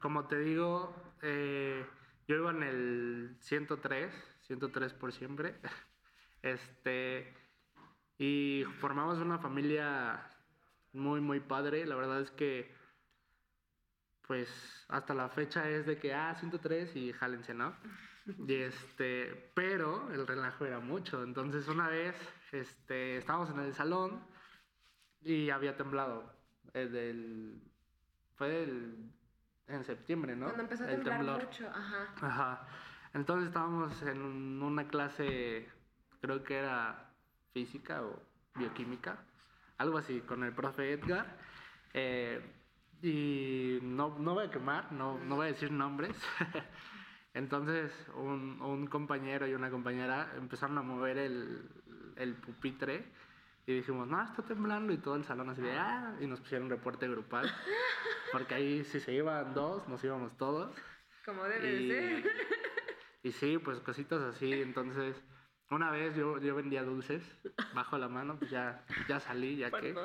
como 0.00 0.26
te 0.26 0.38
digo, 0.38 0.94
eh, 1.22 1.86
yo 2.28 2.36
iba 2.36 2.50
en 2.50 2.62
el 2.62 3.36
103, 3.40 4.12
103 4.42 4.92
por 4.94 5.12
siempre. 5.12 5.60
Este, 6.42 7.34
y 8.18 8.64
formamos 8.78 9.18
una 9.18 9.38
familia 9.38 10.30
muy, 10.92 11.22
muy 11.22 11.40
padre. 11.40 11.86
La 11.86 11.96
verdad 11.96 12.20
es 12.20 12.30
que, 12.30 12.70
pues, 14.26 14.84
hasta 14.88 15.14
la 15.14 15.30
fecha 15.30 15.70
es 15.70 15.86
de 15.86 15.98
que, 15.98 16.12
ah, 16.12 16.34
103 16.34 16.94
y 16.96 17.14
jálense, 17.14 17.54
¿no? 17.54 17.74
Y 18.26 18.54
este, 18.54 19.52
pero 19.54 20.10
el 20.12 20.26
relajo 20.26 20.64
era 20.64 20.80
mucho. 20.80 21.22
Entonces 21.22 21.68
una 21.68 21.88
vez 21.88 22.14
este, 22.52 23.18
estábamos 23.18 23.50
en 23.50 23.60
el 23.60 23.74
salón 23.74 24.20
y 25.22 25.50
había 25.50 25.76
temblado. 25.76 26.32
El 26.72 27.60
fue 28.36 28.64
en 29.68 29.84
septiembre, 29.84 30.36
¿no? 30.36 30.46
Cuando 30.46 30.62
empezó 30.62 30.84
a 30.84 30.88
temblar 30.88 31.44
mucho, 31.44 31.68
ajá. 31.68 32.14
Ajá. 32.20 32.68
Entonces 33.14 33.48
estábamos 33.48 34.02
en 34.02 34.62
una 34.62 34.88
clase, 34.88 35.68
creo 36.20 36.42
que 36.42 36.56
era 36.56 37.10
física 37.52 38.02
o 38.02 38.20
bioquímica, 38.56 39.18
algo 39.78 39.98
así, 39.98 40.20
con 40.20 40.42
el 40.42 40.52
profe 40.52 40.92
Edgar. 40.92 41.38
Eh, 41.92 42.42
y 43.02 43.78
no, 43.82 44.18
no 44.18 44.34
voy 44.34 44.46
a 44.46 44.50
quemar, 44.50 44.90
no, 44.92 45.18
no 45.18 45.36
voy 45.36 45.46
a 45.46 45.52
decir 45.52 45.70
nombres. 45.70 46.16
Entonces, 47.34 47.92
un, 48.14 48.62
un, 48.62 48.86
compañero 48.86 49.46
y 49.48 49.54
una 49.54 49.68
compañera 49.68 50.32
empezaron 50.36 50.78
a 50.78 50.82
mover 50.82 51.18
el, 51.18 51.68
el, 52.14 52.34
pupitre 52.34 53.04
y 53.66 53.74
dijimos, 53.74 54.06
no, 54.06 54.22
está 54.22 54.42
temblando 54.44 54.92
y 54.92 54.98
todo 54.98 55.16
el 55.16 55.24
salón 55.24 55.50
así 55.50 55.60
de, 55.60 55.72
ah, 55.72 56.14
y 56.20 56.28
nos 56.28 56.40
pusieron 56.40 56.70
reporte 56.70 57.08
grupal, 57.08 57.52
porque 58.32 58.54
ahí 58.54 58.84
si 58.84 59.00
se 59.00 59.12
iban 59.12 59.52
dos, 59.52 59.86
nos 59.88 60.02
íbamos 60.04 60.36
todos. 60.36 60.72
Como 61.24 61.42
debe 61.44 61.74
y, 61.74 61.88
ser. 61.88 62.24
Y 63.24 63.32
sí, 63.32 63.58
pues 63.58 63.80
cositas 63.80 64.22
así, 64.22 64.52
entonces... 64.52 65.20
Una 65.70 65.90
vez 65.90 66.14
yo, 66.14 66.38
yo 66.38 66.54
vendía 66.54 66.84
dulces 66.84 67.22
bajo 67.72 67.96
la 67.96 68.06
mano, 68.06 68.38
pues 68.38 68.50
ya, 68.50 68.84
ya 69.08 69.18
salí, 69.18 69.56
ya 69.56 69.70
que. 69.70 69.96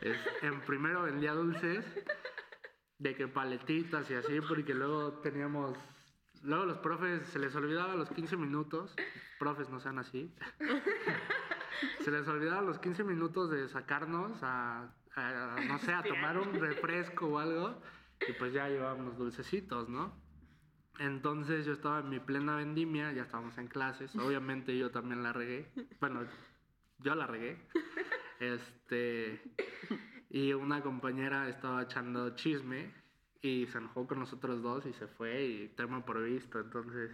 en 0.42 0.60
primero 0.62 1.02
vendía 1.02 1.32
dulces 1.32 1.84
de 2.98 3.14
que 3.14 3.28
paletitas 3.28 4.10
y 4.10 4.14
así, 4.14 4.40
porque 4.40 4.74
luego 4.74 5.12
teníamos, 5.20 5.76
luego 6.42 6.64
los 6.64 6.78
profes 6.78 7.26
se 7.28 7.38
les 7.38 7.54
olvidaba 7.54 7.94
los 7.94 8.10
15 8.10 8.36
minutos, 8.36 8.94
profes 9.38 9.68
no 9.68 9.80
sean 9.80 9.98
así, 9.98 10.34
se 12.00 12.10
les 12.10 12.26
olvidaba 12.28 12.62
los 12.62 12.78
15 12.78 13.04
minutos 13.04 13.50
de 13.50 13.68
sacarnos 13.68 14.38
a, 14.42 14.94
no 15.68 15.78
sé, 15.78 15.92
a 15.92 16.02
tomar 16.02 16.38
un 16.38 16.54
refresco 16.54 17.26
o 17.26 17.38
algo, 17.38 17.80
y 18.26 18.32
pues 18.32 18.52
ya 18.52 18.68
llevábamos 18.68 19.18
dulcecitos, 19.18 19.88
¿no? 19.88 20.14
Entonces 20.98 21.66
yo 21.66 21.74
estaba 21.74 22.00
en 22.00 22.08
mi 22.08 22.20
plena 22.20 22.56
vendimia, 22.56 23.12
ya 23.12 23.22
estábamos 23.22 23.58
en 23.58 23.68
clases, 23.68 24.16
obviamente 24.16 24.76
yo 24.78 24.90
también 24.90 25.22
la 25.22 25.34
regué, 25.34 25.70
bueno, 26.00 26.22
yo 27.00 27.14
la 27.14 27.26
regué, 27.26 27.58
este, 28.40 29.42
y 30.30 30.52
una 30.52 30.82
compañera 30.82 31.48
estaba 31.48 31.82
echando 31.82 32.34
chisme 32.36 32.92
y 33.40 33.66
se 33.66 33.78
enojó 33.78 34.06
con 34.06 34.18
nosotros 34.18 34.62
dos 34.62 34.86
y 34.86 34.92
se 34.92 35.06
fue 35.06 35.44
y 35.44 35.68
tema 35.68 36.04
por 36.04 36.22
visto. 36.22 36.58
Entonces, 36.60 37.10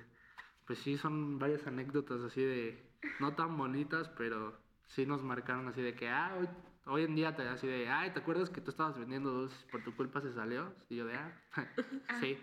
pues 0.67 0.79
sí, 0.79 0.97
son 0.97 1.39
varias 1.39 1.67
anécdotas 1.67 2.23
así 2.23 2.43
de, 2.43 2.91
no 3.21 3.35
tan 3.35 3.57
bonitas, 3.57 4.09
pero 4.17 4.57
sí 4.87 5.07
nos 5.07 5.23
marcaron 5.23 5.69
así 5.69 5.83
de 5.83 5.95
que, 5.95 6.09
ah, 6.09 6.39
hoy, 6.87 7.05
en 7.05 7.15
día 7.15 7.37
te 7.37 7.43
así 7.43 7.67
de, 7.67 7.89
ay, 7.89 8.13
¿te 8.13 8.21
acuerdas 8.21 8.51
que 8.51 8.61
tú 8.61 8.71
estabas 8.71 8.99
vendiendo 8.99 9.31
dos 9.31 9.53
por 9.71 9.83
tu 9.85 9.95
culpa 9.95 10.21
se 10.21 10.33
salió? 10.33 10.75
Y 10.89 10.97
yo 10.97 11.07
de, 11.07 11.17
ah, 11.17 11.33
sí, 12.21 12.39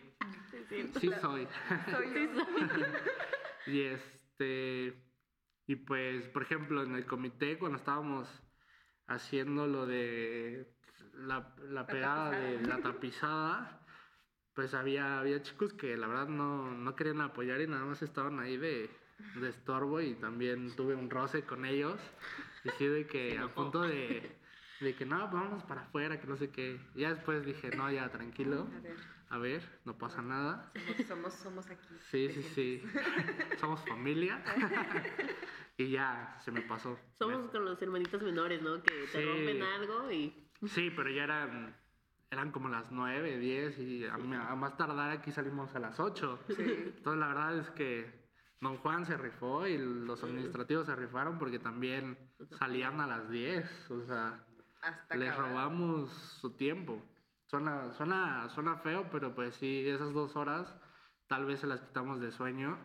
sí, 1.00 1.10
soy. 1.22 1.48
Soy 1.90 2.30
y 3.68 3.82
este, 3.82 4.94
y 5.68 5.76
pues, 5.76 6.28
por 6.30 6.44
ejemplo, 6.44 6.84
en 6.84 6.96
el 6.96 7.06
comité 7.06 7.58
cuando 7.58 7.78
estábamos 7.78 8.28
haciendo 9.10 9.68
lo 9.68 9.86
de 9.86 10.72
la, 11.16 11.54
la, 11.70 11.86
pegada 11.86 12.32
de 12.32 12.62
la 12.62 12.78
tapizada, 12.80 13.82
pues 14.54 14.74
había, 14.74 15.20
había 15.20 15.42
chicos 15.42 15.74
que 15.74 15.98
la 15.98 16.08
verdad 16.08 16.28
no, 16.28 16.72
no 16.72 16.96
querían 16.96 17.22
apoyar 17.22 17.60
y 17.60 17.68
nada 17.68 17.86
más 17.86 18.01
estaban 18.01 18.39
ahí 18.39 18.58
de, 18.58 18.89
de 19.36 19.50
estorbo 19.50 20.00
y 20.00 20.13
también 20.16 20.75
tuve 20.75 20.96
un 20.96 21.10
roce 21.10 21.44
con 21.44 21.66
ellos. 21.66 22.00
Y 22.63 22.70
sí, 22.78 22.86
de 22.86 23.08
que 23.08 23.38
a 23.38 23.48
punto 23.48 23.82
de, 23.82 24.38
de 24.80 24.96
que 24.96 25.06
no, 25.06 25.28
vamos 25.30 25.63
para 25.63 25.82
afuera, 25.82 26.20
que 26.20 26.28
no 26.28 26.38
sé 26.38 26.51
qué. 26.51 26.80
Y 26.94 27.01
ya 27.01 27.13
después 27.13 27.44
dije, 27.46 27.70
no, 27.75 27.92
ya 27.92 28.10
tranquilo. 28.10 28.68
A 29.30 29.38
ver, 29.38 29.62
no 29.86 29.98
pasa 29.98 30.22
nada. 30.22 30.72
Somos, 31.08 31.34
somos, 31.34 31.70
aquí. 31.70 31.88
Sí, 32.10 32.30
sí, 32.30 32.44
sí. 32.56 32.84
somos 33.60 33.84
familia. 33.88 34.42
y 35.79 35.91
ya 35.91 36.36
se 36.43 36.51
me 36.51 36.62
pasó. 36.62 37.00
Somos 37.13 37.50
con 37.51 37.63
los 37.63 37.81
hermanitos 37.81 38.21
menores, 38.21 38.62
¿no? 38.62 38.83
Que 38.83 39.07
te 39.09 39.25
rompen 39.25 39.63
algo 39.63 40.12
y... 40.12 40.50
Sí, 40.67 40.91
pero 40.93 41.09
ya 41.09 41.24
eran, 41.24 41.74
eran 42.29 42.51
como 42.51 42.67
las 42.67 42.91
9, 42.91 43.38
10 43.38 43.79
y 43.79 44.05
a, 44.05 44.17
más 44.17 44.75
tardar 44.75 45.09
aquí 45.12 45.31
salimos 45.31 45.74
a 45.74 45.79
las 45.79 45.98
8. 45.98 46.39
Entonces 46.50 47.19
la 47.19 47.27
verdad 47.29 47.57
es 47.59 47.69
que 47.69 48.12
Don 48.59 48.75
Juan 48.79 49.05
se 49.05 49.15
rifó 49.15 49.65
y 49.67 49.77
los 49.77 50.21
administrativos 50.21 50.86
se 50.86 50.98
rifaron 50.98 51.39
porque 51.39 51.59
también 51.59 52.17
salían 52.59 53.00
a 53.00 53.07
las 53.07 53.29
10. 53.29 53.91
O 53.91 54.05
sea, 54.05 54.45
les 55.15 55.33
robamos 55.33 56.12
su 56.41 56.57
tiempo. 56.57 57.01
Suena, 57.45 57.93
suena, 57.93 58.50
suena 58.50 58.75
feo, 58.79 59.07
pero 59.09 59.33
pues 59.33 59.55
sí, 59.55 59.88
esas 59.88 60.12
dos 60.12 60.36
horas 60.36 60.75
tal 61.27 61.45
vez 61.45 61.62
se 61.62 61.67
las 61.67 61.79
quitamos 61.79 62.19
de 62.19 62.33
sueño 62.33 62.77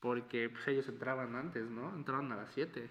porque 0.00 0.48
pues 0.50 0.66
ellos 0.68 0.88
entraban 0.88 1.34
antes, 1.36 1.68
¿no? 1.68 1.94
Entraban 1.94 2.30
a 2.32 2.36
las 2.36 2.50
7. 2.52 2.88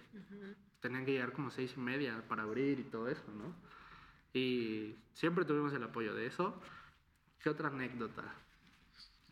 Tenían 0.80 1.06
que 1.06 1.14
llegar 1.14 1.32
como 1.32 1.50
seis 1.50 1.74
y 1.76 1.80
media 1.80 2.24
para 2.28 2.44
abrir 2.44 2.80
y 2.80 2.84
todo 2.84 3.08
eso, 3.08 3.32
¿no? 3.32 3.54
Y 4.34 4.96
siempre 5.14 5.46
tuvimos 5.46 5.74
el 5.74 5.84
apoyo 5.84 6.14
de 6.14 6.28
eso. 6.28 6.62
¿Qué 7.40 7.50
otra 7.50 7.70
anécdota? 7.70 8.24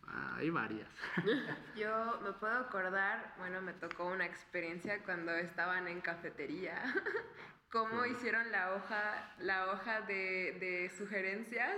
Ah, 0.06 0.36
hay 0.36 0.50
varias. 0.50 0.88
Yo 1.76 2.20
me 2.22 2.32
puedo 2.32 2.54
acordar, 2.54 3.34
bueno, 3.38 3.60
me 3.60 3.72
tocó 3.72 4.06
una 4.06 4.26
experiencia 4.26 5.02
cuando 5.04 5.32
estaban 5.32 5.88
en 5.88 6.00
cafetería, 6.00 6.80
cómo 7.70 8.06
hicieron 8.06 8.50
la 8.52 8.74
hoja, 8.74 9.34
la 9.38 9.72
hoja 9.72 10.02
de, 10.02 10.56
de 10.60 10.92
sugerencias 10.96 11.76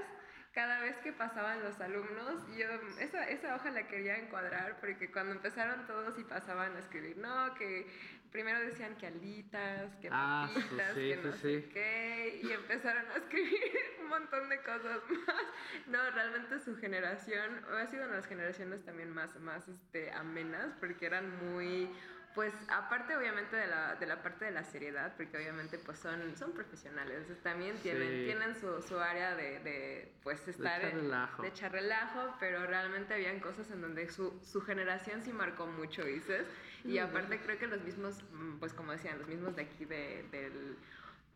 cada 0.56 0.80
vez 0.80 0.96
que 1.04 1.12
pasaban 1.12 1.62
los 1.62 1.78
alumnos, 1.82 2.42
yo 2.56 2.66
esa, 2.98 3.28
esa 3.28 3.54
hoja 3.54 3.70
la 3.72 3.86
quería 3.86 4.16
encuadrar 4.16 4.80
porque 4.80 5.12
cuando 5.12 5.32
empezaron 5.32 5.86
todos 5.86 6.18
y 6.18 6.24
pasaban 6.24 6.74
a 6.74 6.78
escribir, 6.78 7.18
no, 7.18 7.52
que 7.56 7.86
primero 8.32 8.58
decían 8.60 8.96
que 8.96 9.06
alitas, 9.06 9.94
que 9.96 10.08
ah, 10.10 10.48
papitas, 10.48 10.94
que 10.94 11.20
no 11.22 11.32
sé 11.32 11.68
qué, 11.68 12.40
y 12.42 12.50
empezaron 12.52 13.04
a 13.10 13.16
escribir 13.16 13.60
un 14.00 14.08
montón 14.08 14.48
de 14.48 14.56
cosas 14.62 14.98
más. 15.10 15.44
No, 15.88 16.10
realmente 16.12 16.58
su 16.60 16.74
generación 16.78 17.62
ha 17.78 17.86
sido 17.88 18.04
una 18.04 18.12
de 18.12 18.20
las 18.20 18.26
generaciones 18.26 18.82
también 18.82 19.10
más, 19.10 19.38
más 19.40 19.68
este, 19.68 20.10
amenas 20.12 20.74
porque 20.80 21.04
eran 21.04 21.52
muy 21.52 21.90
pues 22.36 22.52
aparte 22.68 23.16
obviamente 23.16 23.56
de 23.56 23.66
la, 23.66 23.94
de 23.94 24.04
la 24.04 24.22
parte 24.22 24.44
de 24.44 24.50
la 24.50 24.62
seriedad, 24.62 25.16
porque 25.16 25.38
obviamente 25.38 25.78
pues 25.78 25.98
son, 25.98 26.36
son 26.36 26.52
profesionales, 26.52 27.26
también 27.42 27.78
tienen, 27.78 28.26
tienen 28.26 28.54
su, 28.54 28.82
su 28.82 28.98
área 28.98 29.34
de, 29.34 29.58
de, 29.60 30.12
pues 30.22 30.46
estar... 30.46 30.82
De 30.82 30.88
echar 30.88 31.00
relajo. 31.00 31.42
De 31.42 31.48
echar 31.48 31.72
relajo, 31.72 32.36
pero 32.38 32.66
realmente 32.66 33.14
habían 33.14 33.40
cosas 33.40 33.70
en 33.70 33.80
donde 33.80 34.06
su, 34.10 34.38
su 34.44 34.60
generación 34.60 35.22
sí 35.22 35.32
marcó 35.32 35.66
mucho, 35.66 36.04
dices, 36.04 36.44
y 36.84 36.98
aparte 36.98 37.40
creo 37.40 37.58
que 37.58 37.68
los 37.68 37.80
mismos, 37.80 38.22
mm, 38.30 38.58
pues 38.58 38.74
como 38.74 38.92
decían, 38.92 39.18
los 39.18 39.28
mismos 39.28 39.56
de 39.56 39.62
aquí, 39.62 39.86
de, 39.86 40.26
del, 40.30 40.76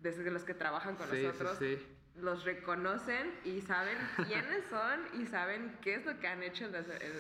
desde 0.01 0.31
los 0.31 0.45
que 0.45 0.53
trabajan 0.53 0.97
con 0.97 1.09
nosotros, 1.09 1.57
sí, 1.59 1.79
los 2.23 2.45
reconocen 2.45 3.33
y 3.45 3.61
saben 3.61 3.97
quiénes 4.27 4.65
son 4.71 5.01
y 5.21 5.27
saben 5.27 5.77
qué 5.83 5.95
es 5.95 6.05
lo 6.05 6.19
que 6.19 6.29
han 6.29 6.43
hecho. 6.43 6.67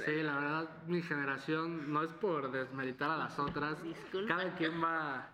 sí, 0.06 0.22
la 0.22 0.38
verdad, 0.38 0.82
mi 0.86 1.02
generación 1.02 1.92
no 1.92 2.02
es 2.02 2.12
por 2.12 2.50
desmeritar 2.50 3.10
a 3.10 3.16
las 3.16 3.38
otras. 3.38 3.78
Cada 4.28 4.54
quien 4.54 4.82
va, 4.82 5.30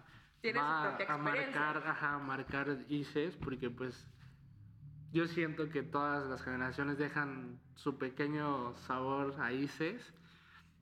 a 0.59 1.19
marcar, 1.19 1.83
ajá, 1.87 2.19
marcar 2.19 2.79
ICES 2.89 3.37
porque 3.37 3.71
pues 3.71 4.07
yo 5.13 5.27
siento 5.27 5.69
que 5.71 5.83
todas 5.83 6.27
las 6.29 6.43
generaciones 6.43 6.99
dejan 6.99 7.61
su 7.75 7.99
pequeño 7.99 8.77
sabor 8.77 9.35
a 9.41 9.53
ICES 9.53 10.15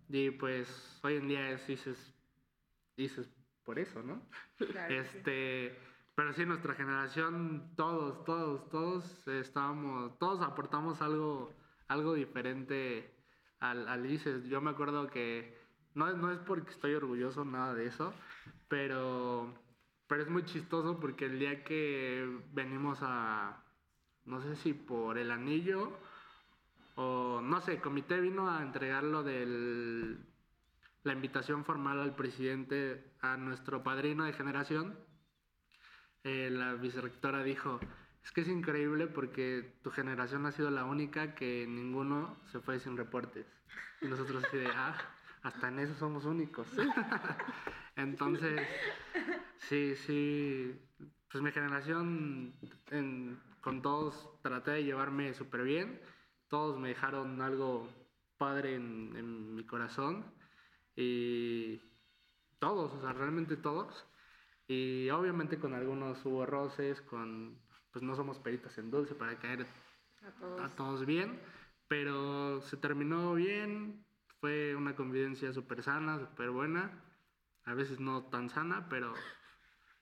y 0.08 0.30
pues 0.30 1.00
hoy 1.02 1.16
en 1.16 1.28
día 1.28 1.50
es 1.50 1.68
ICES, 1.68 2.14
ICES 2.96 3.28
por 3.64 3.78
eso, 3.78 4.02
¿no? 4.02 4.22
este... 4.88 5.93
Pero 6.14 6.32
sí, 6.32 6.46
nuestra 6.46 6.74
generación, 6.74 7.72
todos, 7.76 8.24
todos, 8.24 8.68
todos 8.70 9.28
estábamos, 9.28 10.16
todos 10.18 10.40
aportamos 10.42 11.02
algo, 11.02 11.52
algo 11.88 12.14
diferente 12.14 13.12
al, 13.58 13.88
al 13.88 14.06
ICES. 14.06 14.44
Yo 14.44 14.60
me 14.60 14.70
acuerdo 14.70 15.08
que, 15.08 15.58
no, 15.94 16.12
no 16.12 16.30
es 16.30 16.38
porque 16.38 16.70
estoy 16.70 16.94
orgulloso, 16.94 17.44
nada 17.44 17.74
de 17.74 17.86
eso, 17.86 18.14
pero, 18.68 19.52
pero 20.06 20.22
es 20.22 20.28
muy 20.28 20.44
chistoso 20.44 21.00
porque 21.00 21.26
el 21.26 21.40
día 21.40 21.64
que 21.64 22.40
venimos 22.52 22.98
a, 23.02 23.64
no 24.24 24.40
sé 24.40 24.54
si 24.56 24.72
por 24.72 25.18
el 25.18 25.32
anillo 25.32 25.98
o 26.94 27.40
no 27.42 27.60
sé, 27.60 27.72
el 27.72 27.80
comité 27.80 28.20
vino 28.20 28.48
a 28.48 28.62
entregarlo 28.62 29.24
del 29.24 30.24
la 31.02 31.12
invitación 31.12 31.64
formal 31.64 32.00
al 32.00 32.16
presidente, 32.16 33.12
a 33.20 33.36
nuestro 33.36 33.82
padrino 33.82 34.24
de 34.24 34.32
generación 34.32 34.96
eh, 36.24 36.48
la 36.50 36.74
vicerrectora 36.74 37.42
dijo, 37.42 37.78
es 38.24 38.32
que 38.32 38.40
es 38.40 38.48
increíble 38.48 39.06
porque 39.06 39.76
tu 39.82 39.90
generación 39.90 40.46
ha 40.46 40.52
sido 40.52 40.70
la 40.70 40.84
única 40.84 41.34
que 41.34 41.66
ninguno 41.68 42.36
se 42.50 42.60
fue 42.60 42.80
sin 42.80 42.96
reportes. 42.96 43.46
Y 44.00 44.06
nosotros 44.06 44.42
así 44.44 44.56
de, 44.56 44.66
ah, 44.68 44.96
hasta 45.42 45.68
en 45.68 45.78
eso 45.80 45.94
somos 45.94 46.24
únicos. 46.24 46.66
Entonces, 47.96 48.66
sí, 49.58 49.94
sí, 49.96 50.80
pues 51.30 51.44
mi 51.44 51.52
generación 51.52 52.54
con 53.60 53.82
todos 53.82 54.30
traté 54.42 54.72
de 54.72 54.84
llevarme 54.84 55.34
súper 55.34 55.62
bien. 55.62 56.00
Todos 56.48 56.78
me 56.78 56.88
dejaron 56.88 57.42
algo 57.42 57.86
padre 58.38 58.76
en 58.76 59.54
mi 59.54 59.64
corazón. 59.64 60.24
Y 60.96 61.80
todos, 62.58 62.92
o 62.94 63.00
sea, 63.02 63.12
realmente 63.12 63.56
todos. 63.56 64.06
Y 64.66 65.10
obviamente 65.10 65.58
con 65.58 65.74
algunos 65.74 66.24
hubo 66.24 66.46
roces, 66.46 67.02
con, 67.02 67.58
pues 67.92 68.02
no 68.02 68.16
somos 68.16 68.38
peritas 68.38 68.76
en 68.78 68.90
dulce 68.90 69.14
para 69.14 69.38
caer 69.38 69.66
a 70.62 70.68
todos, 70.70 71.04
bien, 71.04 71.38
pero 71.86 72.62
se 72.62 72.78
terminó 72.78 73.34
bien, 73.34 74.04
fue 74.40 74.74
una 74.74 74.96
convivencia 74.96 75.52
súper 75.52 75.82
sana, 75.82 76.18
súper 76.18 76.50
buena, 76.50 77.02
a 77.64 77.74
veces 77.74 78.00
no 78.00 78.24
tan 78.24 78.48
sana, 78.48 78.86
pero, 78.88 79.12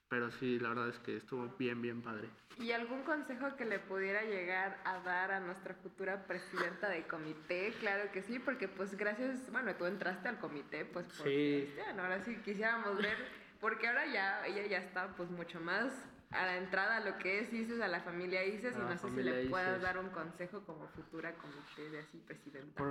pero 0.07 0.31
sí, 0.31 0.59
la 0.59 0.69
verdad 0.69 0.89
es 0.89 0.99
que 0.99 1.17
estuvo 1.17 1.47
bien, 1.57 1.81
bien 1.81 2.01
padre. 2.01 2.29
¿Y 2.57 2.71
algún 2.71 3.03
consejo 3.03 3.55
que 3.57 3.65
le 3.65 3.79
pudiera 3.79 4.23
llegar 4.23 4.79
a 4.85 4.99
dar 4.99 5.31
a 5.31 5.39
nuestra 5.39 5.73
futura 5.73 6.25
presidenta 6.25 6.87
de 6.87 7.05
comité? 7.07 7.73
Claro 7.79 8.11
que 8.11 8.21
sí, 8.21 8.39
porque 8.39 8.67
pues 8.69 8.95
gracias, 8.95 9.51
bueno, 9.51 9.75
tú 9.75 9.85
entraste 9.85 10.29
al 10.29 10.39
comité, 10.39 10.85
pues 10.85 11.05
por 11.07 11.27
sí. 11.27 11.67
ahora 11.97 12.21
sí 12.21 12.37
quisiéramos 12.45 12.97
ver 12.97 13.42
porque 13.63 13.87
ahora 13.87 14.05
ya 14.05 14.45
ella 14.45 14.67
ya 14.67 14.77
está 14.79 15.15
pues 15.15 15.31
mucho 15.31 15.61
más 15.61 15.89
a 16.31 16.45
la 16.45 16.57
entrada 16.57 16.97
a 16.97 16.99
lo 16.99 17.17
que 17.17 17.39
es 17.39 17.53
ICES, 17.53 17.79
a 17.79 17.87
la 17.87 18.01
familia 18.01 18.45
ICES, 18.45 18.75
y 18.75 18.79
no 18.79 18.97
sé 18.97 19.09
si 19.09 19.23
le 19.23 19.45
puedas 19.47 19.81
dar 19.81 19.97
un 19.97 20.09
consejo 20.09 20.65
como 20.65 20.85
futura 20.89 21.33
comité 21.35 21.89
de 21.89 21.99
así 21.99 22.17
presidenta. 22.17 22.83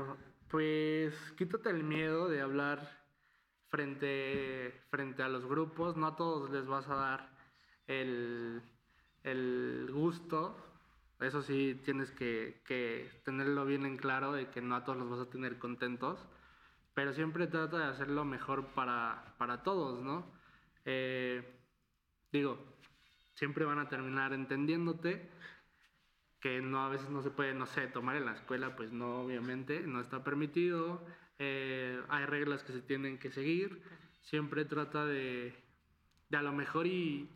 pues 0.49 1.15
quítate 1.37 1.69
el 1.69 1.85
miedo 1.85 2.29
de 2.29 2.41
hablar 2.41 2.81
frente, 3.69 4.73
frente 4.89 5.23
a 5.23 5.29
los 5.29 5.45
grupos, 5.45 5.99
no 5.99 6.07
a 6.07 6.17
todos 6.17 6.51
les 6.51 6.67
vas 6.67 6.89
a 6.89 6.95
dar 6.95 7.29
el, 7.87 8.63
el 9.25 9.91
gusto, 9.93 10.57
eso 11.21 11.43
sí 11.43 11.79
tienes 11.85 12.11
que, 12.13 12.63
que, 12.65 13.21
tenerlo 13.27 13.67
bien 13.67 13.85
en 13.85 13.99
claro 13.99 14.33
de 14.33 14.49
que 14.49 14.63
no 14.63 14.77
a 14.77 14.85
todos 14.85 14.99
los 14.99 15.11
vas 15.11 15.21
a 15.21 15.31
tener 15.31 15.59
contentos, 15.59 16.27
pero 16.95 17.13
siempre 17.13 17.47
trata 17.47 17.77
de 17.77 17.85
hacerlo 17.85 18.25
mejor 18.25 18.69
para, 18.69 19.35
para 19.37 19.63
todos, 19.63 20.01
¿no? 20.01 20.41
Eh, 20.85 21.42
digo, 22.33 22.59
siempre 23.35 23.64
van 23.64 23.79
a 23.79 23.88
terminar 23.88 24.33
entendiéndote, 24.33 25.29
que 26.40 26.61
no 26.61 26.85
a 26.85 26.88
veces 26.88 27.09
no 27.09 27.23
se 27.23 27.31
puede, 27.31 27.55
no 27.55 27.66
sé, 27.66 27.87
tomar 27.87 28.16
en 28.16 28.27
la 28.27 28.33
escuela, 28.33 28.75
pues 28.75 28.92
no, 28.92 29.21
obviamente, 29.21 29.81
no 29.81 30.01
está 30.01 30.25
permitido, 30.25 31.07
eh, 31.38 32.03
hay 32.09 32.27
reglas 32.27 32.64
que 32.64 32.73
se 32.73 32.83
tienen 32.83 33.18
que 33.18 33.31
seguir, 33.31 33.83
siempre 34.23 34.64
trata 34.64 35.07
de, 35.07 35.55
de 36.29 36.37
a 36.37 36.42
lo 36.42 36.53
mejor 36.53 36.87
y, 36.87 37.29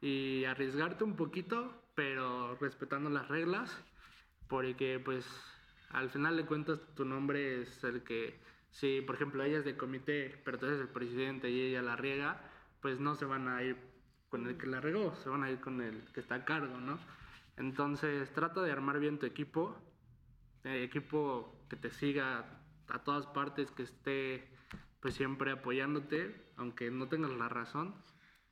y 0.00 0.44
arriesgarte 0.44 1.02
un 1.02 1.16
poquito, 1.16 1.82
pero 1.94 2.56
respetando 2.60 3.10
las 3.10 3.28
reglas, 3.28 3.82
porque 4.48 5.00
pues 5.00 5.26
al 5.90 6.10
final 6.10 6.36
de 6.36 6.44
cuentas 6.44 6.80
tu 6.94 7.04
nombre 7.04 7.62
es 7.62 7.82
el 7.84 8.02
que, 8.02 8.38
si 8.70 9.00
por 9.00 9.14
ejemplo 9.14 9.42
ella 9.42 9.58
es 9.58 9.64
de 9.64 9.76
comité, 9.76 10.40
pero 10.44 10.58
tú 10.58 10.66
eres 10.66 10.80
el 10.80 10.88
presidente 10.88 11.50
y 11.50 11.60
ella 11.60 11.82
la 11.82 11.96
riega, 11.96 12.40
pues 12.84 13.00
no 13.00 13.14
se 13.14 13.24
van 13.24 13.48
a 13.48 13.62
ir 13.62 13.78
con 14.28 14.46
el 14.46 14.58
que 14.58 14.66
la 14.66 14.78
regó, 14.78 15.16
se 15.16 15.30
van 15.30 15.42
a 15.42 15.50
ir 15.50 15.58
con 15.58 15.80
el 15.80 16.04
que 16.12 16.20
está 16.20 16.34
a 16.34 16.44
cargo, 16.44 16.78
¿no? 16.80 16.98
Entonces 17.56 18.30
trata 18.34 18.60
de 18.60 18.70
armar 18.70 19.00
bien 19.00 19.18
tu 19.18 19.24
equipo, 19.24 19.74
eh, 20.64 20.82
equipo 20.82 21.64
que 21.70 21.76
te 21.76 21.90
siga 21.90 22.44
a 22.88 22.98
todas 22.98 23.26
partes, 23.26 23.70
que 23.70 23.84
esté 23.84 24.54
pues 25.00 25.14
siempre 25.14 25.50
apoyándote, 25.50 26.52
aunque 26.58 26.90
no 26.90 27.08
tengas 27.08 27.30
la 27.30 27.48
razón, 27.48 27.94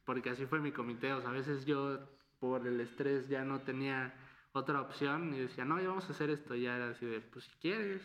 porque 0.07 0.31
así 0.31 0.47
fue 0.47 0.61
mi 0.61 0.73
comité, 0.73 1.13
o 1.13 1.21
sea, 1.21 1.29
a 1.29 1.35
veces 1.35 1.67
yo 1.67 1.99
por 2.41 2.67
el 2.67 2.81
estrés 2.81 3.29
ya 3.29 3.45
no 3.45 3.61
tenía 3.61 4.15
otra 4.53 4.81
opción 4.81 5.35
y 5.35 5.41
decía, 5.41 5.67
no, 5.67 5.79
ya 5.79 5.89
vamos 5.89 6.09
a 6.09 6.13
hacer 6.13 6.31
esto, 6.31 6.55
ya 6.55 6.77
era 6.77 6.89
así 6.89 7.05
de, 7.05 7.21
pues 7.21 7.45
si 7.45 7.51
quieres, 7.59 8.01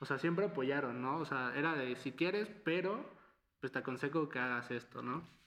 o 0.00 0.04
sea, 0.04 0.18
siempre 0.18 0.46
apoyaron, 0.46 1.00
¿no? 1.00 1.18
O 1.18 1.24
sea, 1.24 1.52
era 1.54 1.76
de, 1.76 1.94
si 1.94 2.10
quieres, 2.10 2.48
pero 2.64 3.08
pues 3.60 3.70
te 3.70 3.78
aconsejo 3.78 4.28
que 4.28 4.40
hagas 4.40 4.68
esto, 4.72 5.00
¿no? 5.00 5.38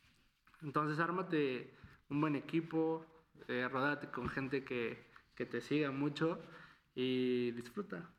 Entonces, 0.63 0.99
ármate 0.99 1.73
un 2.09 2.21
buen 2.21 2.35
equipo, 2.35 3.05
eh, 3.47 3.67
rodate 3.69 4.07
con 4.07 4.29
gente 4.29 4.63
que, 4.63 5.05
que, 5.35 5.45
te 5.45 5.61
siga 5.61 5.91
mucho 5.91 6.39
y 6.95 7.51
disfruta. 7.51 8.09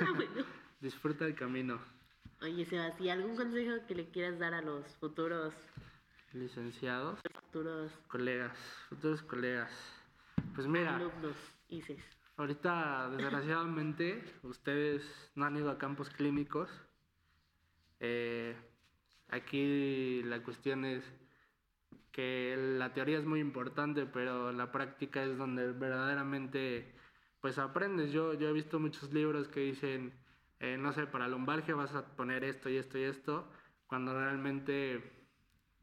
Ah, 0.00 0.06
disfruta 0.80 1.24
el 1.24 1.34
camino. 1.34 1.80
Oye, 2.40 2.64
Sebastián, 2.64 3.20
¿algún 3.20 3.36
consejo 3.36 3.86
que 3.86 3.94
le 3.94 4.10
quieras 4.10 4.38
dar 4.38 4.54
a 4.54 4.62
los 4.62 4.84
futuros 4.96 5.54
licenciados? 6.32 7.20
Futuros 7.46 7.92
colegas, 8.08 8.58
futuros 8.88 9.22
colegas. 9.22 9.70
Pues 10.54 10.66
mira, 10.66 10.96
alumnos, 10.96 11.36
ICES. 11.68 12.02
Ahorita, 12.36 13.10
desgraciadamente, 13.10 14.24
ustedes 14.42 15.30
no 15.34 15.44
han 15.44 15.56
ido 15.56 15.70
a 15.70 15.78
campos 15.78 16.10
clínicos. 16.10 16.68
Eh, 18.00 18.56
Aquí 19.32 20.22
la 20.24 20.42
cuestión 20.42 20.84
es 20.84 21.02
que 22.12 22.56
la 22.78 22.92
teoría 22.92 23.18
es 23.18 23.24
muy 23.24 23.40
importante, 23.40 24.06
pero 24.06 24.52
la 24.52 24.70
práctica 24.70 25.24
es 25.24 25.36
donde 25.38 25.72
verdaderamente 25.72 26.94
pues 27.40 27.58
aprendes. 27.58 28.12
Yo, 28.12 28.34
yo 28.34 28.48
he 28.48 28.52
visto 28.52 28.78
muchos 28.78 29.12
libros 29.12 29.48
que 29.48 29.60
dicen, 29.60 30.12
eh, 30.60 30.76
no 30.78 30.92
sé, 30.92 31.06
para 31.06 31.26
lumbalgia 31.26 31.74
vas 31.74 31.94
a 31.94 32.14
poner 32.14 32.44
esto 32.44 32.68
y 32.68 32.76
esto 32.76 32.98
y 32.98 33.02
esto, 33.02 33.50
cuando 33.86 34.14
realmente 34.14 35.02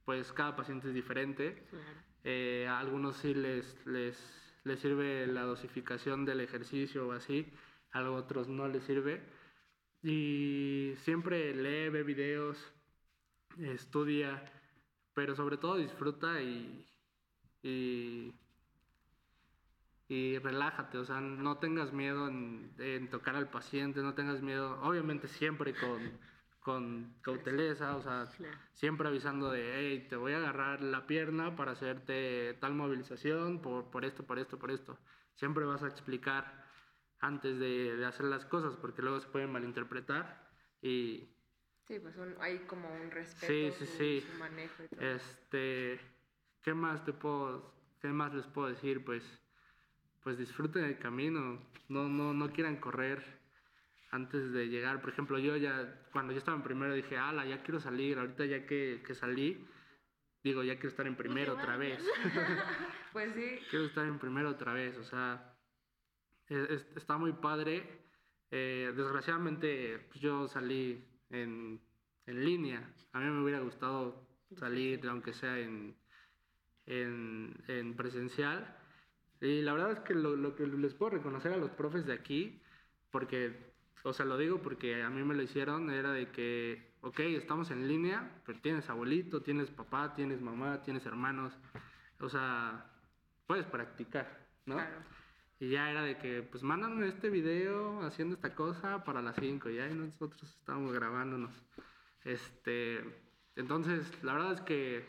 pues 0.05 0.31
cada 0.31 0.55
paciente 0.55 0.87
es 0.87 0.93
diferente. 0.93 1.67
Eh, 2.23 2.67
a 2.69 2.79
algunos 2.79 3.17
sí 3.17 3.33
les, 3.33 3.85
les, 3.85 4.17
les 4.63 4.79
sirve 4.79 5.27
la 5.27 5.43
dosificación 5.43 6.25
del 6.25 6.41
ejercicio 6.41 7.07
o 7.07 7.11
así, 7.11 7.51
a 7.91 8.09
otros 8.09 8.47
no 8.47 8.67
les 8.67 8.83
sirve. 8.83 9.21
Y 10.01 10.93
siempre 11.03 11.53
lee, 11.53 11.89
ve 11.89 12.03
videos, 12.03 12.57
estudia, 13.59 14.43
pero 15.13 15.35
sobre 15.35 15.57
todo 15.57 15.77
disfruta 15.77 16.41
y, 16.41 16.85
y, 17.63 18.33
relájate, 20.39 20.97
o 20.97 21.05
sea, 21.05 21.19
no 21.21 21.57
tengas 21.57 21.93
miedo 21.93 22.27
en, 22.27 23.09
tocar 23.09 23.35
al 23.35 23.49
paciente, 23.49 24.01
no 24.01 24.13
tengas 24.13 24.41
miedo, 24.41 24.79
obviamente 24.81 25.27
siempre 25.27 25.73
con, 25.73 26.19
con 26.59 27.13
cauteleza, 27.21 27.95
o 27.95 28.01
sea, 28.01 28.27
siempre 28.73 29.07
avisando 29.07 29.51
de, 29.51 29.73
hey, 29.75 30.07
te 30.09 30.15
voy 30.15 30.33
a 30.33 30.37
agarrar 30.37 30.81
la 30.81 31.05
pierna 31.05 31.55
para 31.55 31.73
hacerte 31.73 32.55
tal 32.59 32.73
movilización 32.73 33.61
por, 33.61 33.91
por 33.91 34.05
esto, 34.05 34.25
por 34.25 34.39
esto, 34.39 34.57
por 34.57 34.71
esto. 34.71 34.97
Siempre 35.35 35.65
vas 35.65 35.83
a 35.83 35.87
explicar 35.87 36.65
antes 37.19 37.59
de, 37.59 37.97
de 37.97 38.05
hacer 38.05 38.25
las 38.25 38.45
cosas, 38.45 38.75
porque 38.77 39.01
luego 39.01 39.19
se 39.19 39.27
pueden 39.27 39.51
malinterpretar 39.51 40.49
y 40.81 41.38
Sí, 41.89 41.97
pues 41.97 42.13
hay 42.39 42.59
como 42.67 42.87
un 42.87 43.09
respeto 43.09 43.51
sí, 43.51 43.87
sí, 43.97 44.21
su, 44.21 44.37
manejo 44.37 44.83
y 44.83 44.87
todo. 44.89 45.01
Este, 45.01 45.99
¿qué 46.61 46.71
más 46.75 47.03
te 47.03 47.13
puedo, 47.13 47.73
qué 47.99 48.09
más 48.09 48.31
les 48.31 48.45
puedo 48.45 48.67
decir? 48.67 49.03
Pues, 49.03 49.23
pues 50.21 50.37
disfruten 50.37 50.83
el 50.83 50.99
camino, 50.99 51.59
no, 51.87 52.07
no, 52.07 52.31
no 52.31 52.53
quieran 52.53 52.77
correr 52.77 53.25
antes 54.11 54.53
de 54.53 54.67
llegar. 54.67 55.01
Por 55.01 55.09
ejemplo, 55.09 55.39
yo 55.39 55.57
ya, 55.57 56.05
cuando 56.11 56.31
yo 56.31 56.37
estaba 56.37 56.57
en 56.57 56.63
primero 56.63 56.93
dije, 56.93 57.17
ala, 57.17 57.43
ya 57.47 57.63
quiero 57.63 57.79
salir, 57.79 58.19
ahorita 58.19 58.45
ya 58.45 58.67
que, 58.67 59.01
que 59.03 59.15
salí, 59.15 59.67
digo, 60.43 60.61
ya 60.61 60.75
quiero 60.75 60.89
estar 60.89 61.07
en 61.07 61.15
primero 61.15 61.53
otra 61.53 61.75
vez. 61.75 62.07
pues 63.13 63.33
sí. 63.33 63.61
Quiero 63.71 63.85
estar 63.85 64.05
en 64.05 64.19
primero 64.19 64.51
otra 64.51 64.73
vez, 64.73 64.95
o 64.95 65.03
sea, 65.03 65.57
está 66.47 67.17
muy 67.17 67.33
padre. 67.33 68.05
Eh, 68.51 68.93
desgraciadamente, 68.95 70.05
pues 70.07 70.21
yo 70.21 70.47
salí 70.47 71.03
en, 71.29 71.79
en, 72.25 72.45
línea. 72.45 72.93
A 73.13 73.19
mí 73.19 73.25
me 73.25 73.43
hubiera 73.43 73.59
gustado 73.59 74.27
salir, 74.57 75.07
aunque 75.07 75.33
sea 75.33 75.57
en, 75.59 75.95
en, 76.85 77.55
en 77.67 77.95
presencial. 77.95 78.75
Y 79.41 79.61
la 79.61 79.73
verdad 79.73 79.91
es 79.91 79.99
que 79.99 80.13
lo, 80.13 80.35
lo, 80.35 80.55
que 80.55 80.67
les 80.67 80.93
puedo 80.93 81.11
reconocer 81.11 81.53
a 81.53 81.57
los 81.57 81.71
profes 81.71 82.05
de 82.05 82.13
aquí, 82.13 82.61
porque, 83.09 83.73
o 84.03 84.13
sea, 84.13 84.25
lo 84.25 84.37
digo 84.37 84.61
porque 84.61 85.01
a 85.01 85.09
mí 85.09 85.23
me 85.23 85.35
lo 85.35 85.41
hicieron, 85.41 85.89
era 85.89 86.11
de 86.11 86.29
que, 86.31 86.93
ok, 87.01 87.19
estamos 87.21 87.71
en 87.71 87.87
línea, 87.87 88.41
pero 88.45 88.59
tienes 88.59 88.89
abuelito, 88.89 89.41
tienes 89.41 89.69
papá, 89.71 90.13
tienes 90.13 90.41
mamá, 90.41 90.81
tienes 90.81 91.05
hermanos, 91.05 91.57
o 92.19 92.27
sea, 92.27 92.91
puedes 93.47 93.65
practicar, 93.65 94.45
¿no? 94.65 94.77
Y 95.59 95.69
ya 95.69 95.91
era 95.91 96.03
de 96.03 96.17
que, 96.17 96.41
pues 96.41 96.63
mándame 96.63 97.07
este 97.07 97.29
video 97.29 98.01
haciendo 98.01 98.35
esta 98.35 98.55
cosa 98.55 99.03
para 99.03 99.21
las 99.21 99.35
5. 99.35 99.69
Y 99.69 99.79
ahí 99.79 99.93
nosotros 99.93 100.41
estábamos 100.43 100.93
grabándonos. 100.93 101.51
Este, 102.23 102.99
entonces, 103.55 104.23
la 104.23 104.33
verdad 104.33 104.53
es 104.53 104.61
que 104.61 105.05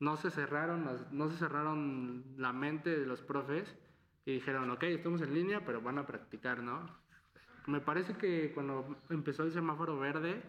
no 0.00 0.16
se 0.16 0.30
cerraron, 0.30 0.88
no 1.10 1.30
se 1.30 1.36
cerraron 1.36 2.24
la 2.38 2.52
mente 2.52 2.98
de 2.98 3.06
los 3.06 3.20
profes 3.20 3.76
y 4.24 4.32
dijeron, 4.32 4.70
ok, 4.70 4.82
estamos 4.84 5.20
en 5.20 5.34
línea, 5.34 5.64
pero 5.64 5.80
van 5.82 5.98
a 5.98 6.06
practicar, 6.06 6.62
¿no? 6.62 6.88
Me 7.66 7.80
parece 7.80 8.16
que 8.16 8.52
cuando 8.52 8.96
empezó 9.10 9.42
el 9.42 9.52
semáforo 9.52 9.98
verde, 9.98 10.42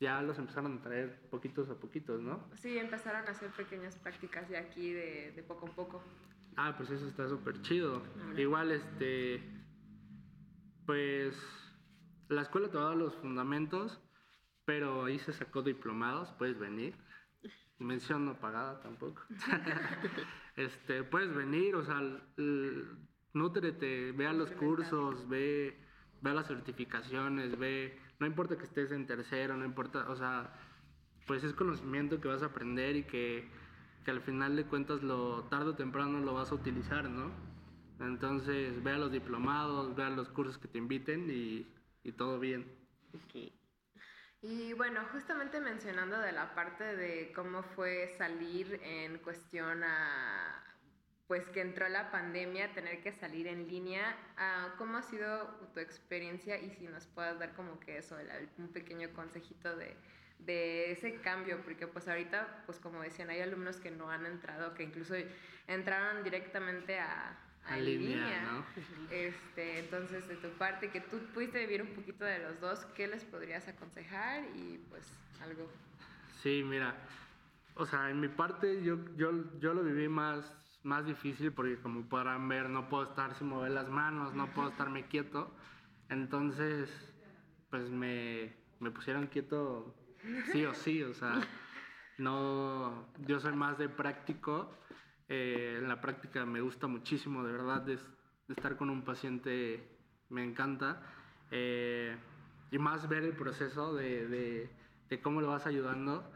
ya 0.00 0.22
los 0.22 0.38
empezaron 0.38 0.78
a 0.78 0.82
traer 0.82 1.20
poquitos 1.30 1.68
a 1.70 1.74
poquitos, 1.74 2.20
¿no? 2.20 2.48
Sí, 2.54 2.78
empezaron 2.78 3.26
a 3.26 3.30
hacer 3.30 3.50
pequeñas 3.50 3.96
prácticas 3.96 4.48
de 4.48 4.58
aquí, 4.58 4.92
de, 4.92 5.32
de 5.32 5.42
poco 5.42 5.66
a 5.66 5.74
poco. 5.74 6.02
Ah, 6.60 6.74
pues 6.76 6.90
eso 6.90 7.06
está 7.06 7.28
súper 7.28 7.62
chido. 7.62 8.02
Igual, 8.36 8.72
este, 8.72 9.40
pues 10.86 11.40
la 12.28 12.42
escuela 12.42 12.68
te 12.68 12.76
va 12.76 12.82
a 12.82 12.88
dar 12.88 12.96
los 12.96 13.14
fundamentos, 13.14 14.00
pero 14.64 15.04
ahí 15.04 15.20
se 15.20 15.32
sacó 15.32 15.62
diplomados, 15.62 16.32
puedes 16.32 16.58
venir. 16.58 16.96
Mención 17.78 18.24
no 18.24 18.40
pagada 18.40 18.80
tampoco. 18.80 19.22
este, 20.56 21.04
puedes 21.04 21.32
venir, 21.32 21.76
o 21.76 21.84
sea, 21.84 22.02
nútrete, 23.34 24.10
ve 24.10 24.26
a 24.26 24.32
los 24.32 24.50
cursos, 24.50 25.28
ve, 25.28 25.80
ve 26.22 26.30
a 26.30 26.34
las 26.34 26.48
certificaciones, 26.48 27.56
ve, 27.56 27.96
no 28.18 28.26
importa 28.26 28.58
que 28.58 28.64
estés 28.64 28.90
en 28.90 29.06
tercero, 29.06 29.56
no 29.56 29.64
importa, 29.64 30.10
o 30.10 30.16
sea, 30.16 30.52
pues 31.24 31.44
es 31.44 31.52
conocimiento 31.52 32.20
que 32.20 32.26
vas 32.26 32.42
a 32.42 32.46
aprender 32.46 32.96
y 32.96 33.04
que 33.04 33.48
que 34.08 34.12
al 34.12 34.22
final 34.22 34.56
de 34.56 34.64
cuentas 34.64 35.02
lo 35.02 35.44
tarde 35.50 35.72
o 35.72 35.74
temprano 35.74 36.20
lo 36.20 36.32
vas 36.32 36.50
a 36.50 36.54
utilizar, 36.54 37.10
¿no? 37.10 37.30
Entonces, 38.00 38.82
vea 38.82 38.96
los 38.96 39.12
diplomados, 39.12 39.94
vea 39.94 40.08
los 40.08 40.30
cursos 40.30 40.56
que 40.56 40.66
te 40.66 40.78
inviten 40.78 41.28
y, 41.28 41.66
todo 42.16 42.40
bien. 42.40 42.64
Y 44.40 44.72
bueno, 44.72 45.02
justamente 45.12 45.60
mencionando 45.60 46.18
de 46.20 46.32
la 46.32 46.54
parte 46.54 46.96
de 46.96 47.32
cómo 47.34 47.62
fue 47.62 48.08
salir 48.16 48.80
en 48.82 49.18
cuestión 49.18 49.84
a, 49.84 50.64
pues 51.26 51.46
que 51.50 51.60
entró 51.60 51.86
la 51.90 52.10
pandemia, 52.10 52.72
tener 52.72 53.02
que 53.02 53.12
salir 53.12 53.46
en 53.46 53.68
línea, 53.68 54.16
ah, 54.38 54.74
¿cómo 54.78 54.96
ha 54.96 55.02
sido 55.02 55.68
tu 55.74 55.80
experiencia? 55.80 56.58
Y 56.58 56.70
si 56.70 56.88
nos 56.88 57.06
puedas 57.08 57.38
dar 57.38 57.52
como 57.54 57.78
que 57.78 57.98
eso, 57.98 58.16
un 58.56 58.68
pequeño 58.68 59.12
consejito 59.12 59.76
de 59.76 59.94
de 60.38 60.92
ese 60.92 61.16
cambio, 61.16 61.60
porque 61.62 61.86
pues 61.86 62.08
ahorita, 62.08 62.62
pues 62.66 62.78
como 62.78 63.02
decían, 63.02 63.30
hay 63.30 63.40
alumnos 63.40 63.76
que 63.76 63.90
no 63.90 64.10
han 64.10 64.24
entrado, 64.26 64.74
que 64.74 64.82
incluso 64.82 65.14
entraron 65.66 66.24
directamente 66.24 66.98
a, 66.98 67.38
a, 67.66 67.76
línea, 67.76 68.42
¿no? 68.42 68.64
Este, 69.10 69.80
entonces, 69.80 70.26
de 70.28 70.36
tu 70.36 70.48
parte, 70.50 70.90
que 70.90 71.00
tú 71.00 71.18
pudiste 71.34 71.58
vivir 71.60 71.82
un 71.82 71.94
poquito 71.94 72.24
de 72.24 72.38
los 72.38 72.60
dos, 72.60 72.84
¿qué 72.94 73.06
les 73.08 73.24
podrías 73.24 73.68
aconsejar? 73.68 74.44
Y 74.54 74.78
pues 74.88 75.04
algo. 75.42 75.68
Sí, 76.42 76.62
mira, 76.64 76.94
o 77.74 77.84
sea, 77.84 78.10
en 78.10 78.20
mi 78.20 78.28
parte 78.28 78.82
yo, 78.82 78.98
yo, 79.16 79.32
yo 79.60 79.74
lo 79.74 79.82
viví 79.82 80.08
más, 80.08 80.54
más 80.82 81.04
difícil 81.04 81.52
porque 81.52 81.76
como 81.76 82.08
podrán 82.08 82.48
ver, 82.48 82.70
no 82.70 82.88
puedo 82.88 83.04
estar 83.04 83.34
sin 83.34 83.48
mover 83.48 83.72
las 83.72 83.88
manos, 83.88 84.34
no 84.34 84.52
puedo 84.52 84.70
estarme 84.70 85.06
quieto. 85.06 85.54
Entonces, 86.08 86.90
pues 87.70 87.90
me, 87.90 88.54
me 88.80 88.90
pusieron 88.90 89.26
quieto 89.26 89.94
sí 90.52 90.64
o 90.64 90.74
sí, 90.74 91.02
o 91.02 91.14
sea, 91.14 91.40
no, 92.18 93.06
yo 93.26 93.40
soy 93.40 93.54
más 93.54 93.78
de 93.78 93.88
práctico, 93.88 94.74
eh, 95.28 95.76
en 95.78 95.88
la 95.88 96.00
práctica 96.00 96.44
me 96.46 96.60
gusta 96.60 96.86
muchísimo, 96.86 97.44
de 97.44 97.52
verdad, 97.52 97.82
de, 97.82 97.98
estar 98.48 98.76
con 98.76 98.90
un 98.90 99.02
paciente 99.02 99.96
me 100.30 100.42
encanta, 100.42 101.02
eh, 101.50 102.16
y 102.70 102.78
más 102.78 103.08
ver 103.08 103.24
el 103.24 103.34
proceso 103.34 103.94
de, 103.94 104.68
de, 105.08 105.20
cómo 105.20 105.40
lo 105.40 105.48
vas 105.48 105.66
ayudando, 105.66 106.30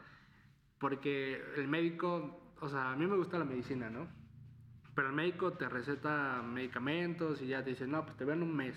porque 0.79 1.41
el 1.57 1.67
médico, 1.67 2.53
o 2.59 2.69
sea, 2.69 2.91
a 2.91 2.95
mí 2.95 3.05
me 3.05 3.15
gusta 3.15 3.39
la 3.39 3.45
medicina, 3.45 3.89
¿no? 3.89 4.07
Pero 4.95 5.09
el 5.09 5.13
médico 5.15 5.53
te 5.53 5.69
receta 5.69 6.41
medicamentos 6.43 7.41
y 7.41 7.47
ya 7.47 7.63
te 7.63 7.71
dice, 7.71 7.87
no, 7.87 8.05
pues 8.05 8.15
te 8.17 8.25
veo 8.25 8.35
en 8.35 8.43
un 8.43 8.55
mes. 8.55 8.75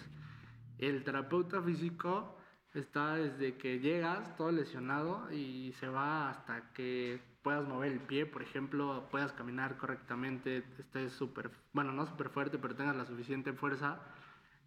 El 0.79 1.05
terapeuta 1.05 1.61
físico 1.62 2.36
está 2.80 3.16
desde 3.16 3.56
que 3.56 3.80
llegas 3.80 4.36
todo 4.36 4.52
lesionado 4.52 5.30
y 5.32 5.72
se 5.80 5.88
va 5.88 6.30
hasta 6.30 6.72
que 6.72 7.20
puedas 7.42 7.66
mover 7.66 7.92
el 7.92 8.00
pie, 8.00 8.26
por 8.26 8.42
ejemplo, 8.42 9.08
puedas 9.10 9.32
caminar 9.32 9.76
correctamente, 9.76 10.64
estés 10.78 11.12
súper, 11.12 11.50
bueno, 11.72 11.92
no 11.92 12.06
súper 12.06 12.28
fuerte, 12.30 12.58
pero 12.58 12.74
tengas 12.74 12.96
la 12.96 13.06
suficiente 13.06 13.52
fuerza. 13.52 14.00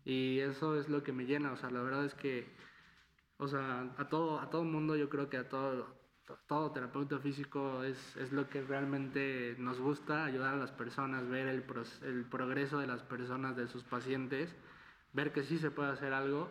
Y 0.05 0.39
eso 0.39 0.79
es 0.79 0.87
lo 0.87 1.03
que 1.03 1.11
me 1.11 1.25
llena, 1.25 1.51
o 1.51 1.57
sea, 1.57 1.69
la 1.69 1.81
verdad 1.81 2.05
es 2.05 2.15
que, 2.15 2.47
o 3.37 3.47
sea, 3.47 3.93
a 3.97 4.07
todo, 4.07 4.39
a 4.39 4.49
todo 4.49 4.63
mundo, 4.63 4.95
yo 4.95 5.09
creo 5.09 5.29
que 5.29 5.37
a 5.37 5.49
todo, 5.49 5.87
todo 6.47 6.71
terapeuta 6.71 7.19
físico 7.19 7.83
es, 7.83 8.15
es 8.17 8.31
lo 8.31 8.49
que 8.49 8.61
realmente 8.61 9.55
nos 9.59 9.79
gusta, 9.79 10.25
ayudar 10.25 10.53
a 10.53 10.57
las 10.57 10.71
personas, 10.71 11.27
ver 11.27 11.47
el, 11.47 11.63
el 12.03 12.25
progreso 12.25 12.79
de 12.79 12.87
las 12.87 13.01
personas, 13.03 13.55
de 13.57 13.67
sus 13.67 13.83
pacientes, 13.83 14.55
ver 15.13 15.33
que 15.33 15.43
sí 15.43 15.57
se 15.57 15.69
puede 15.69 15.91
hacer 15.91 16.13
algo. 16.13 16.47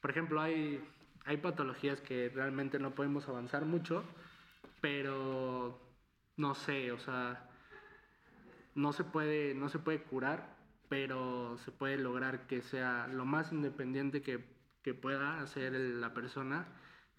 Por 0.00 0.10
ejemplo, 0.10 0.40
hay 0.40 0.82
hay 1.28 1.36
patologías 1.36 2.00
que 2.00 2.30
realmente 2.30 2.78
no 2.78 2.94
podemos 2.94 3.28
avanzar 3.28 3.66
mucho, 3.66 4.02
pero 4.80 5.78
no 6.38 6.54
sé, 6.54 6.90
o 6.90 6.98
sea, 6.98 7.50
no 8.74 8.94
se 8.94 9.04
puede, 9.04 9.54
no 9.54 9.68
se 9.68 9.78
puede 9.78 10.02
curar, 10.04 10.56
pero 10.88 11.58
se 11.58 11.70
puede 11.70 11.98
lograr 11.98 12.46
que 12.46 12.62
sea 12.62 13.08
lo 13.08 13.26
más 13.26 13.52
independiente 13.52 14.22
que, 14.22 14.42
que 14.82 14.94
pueda 14.94 15.42
hacer 15.42 15.72
la 15.74 16.14
persona. 16.14 16.66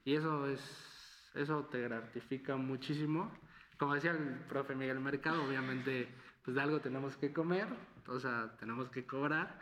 Y 0.04 0.16
eso 0.16 0.48
es, 0.48 1.32
eso 1.36 1.66
te 1.66 1.80
gratifica 1.82 2.56
muchísimo. 2.56 3.32
Como 3.78 3.94
decía 3.94 4.10
el 4.10 4.40
profe 4.50 4.74
Miguel 4.74 5.00
Mercado, 5.00 5.44
obviamente, 5.44 6.08
pues 6.44 6.56
de 6.56 6.62
algo 6.62 6.80
tenemos 6.80 7.16
que 7.16 7.32
comer, 7.32 7.68
o 8.08 8.20
sea, 8.20 8.58
tenemos 8.60 8.90
que 8.90 9.06
cobrar, 9.06 9.60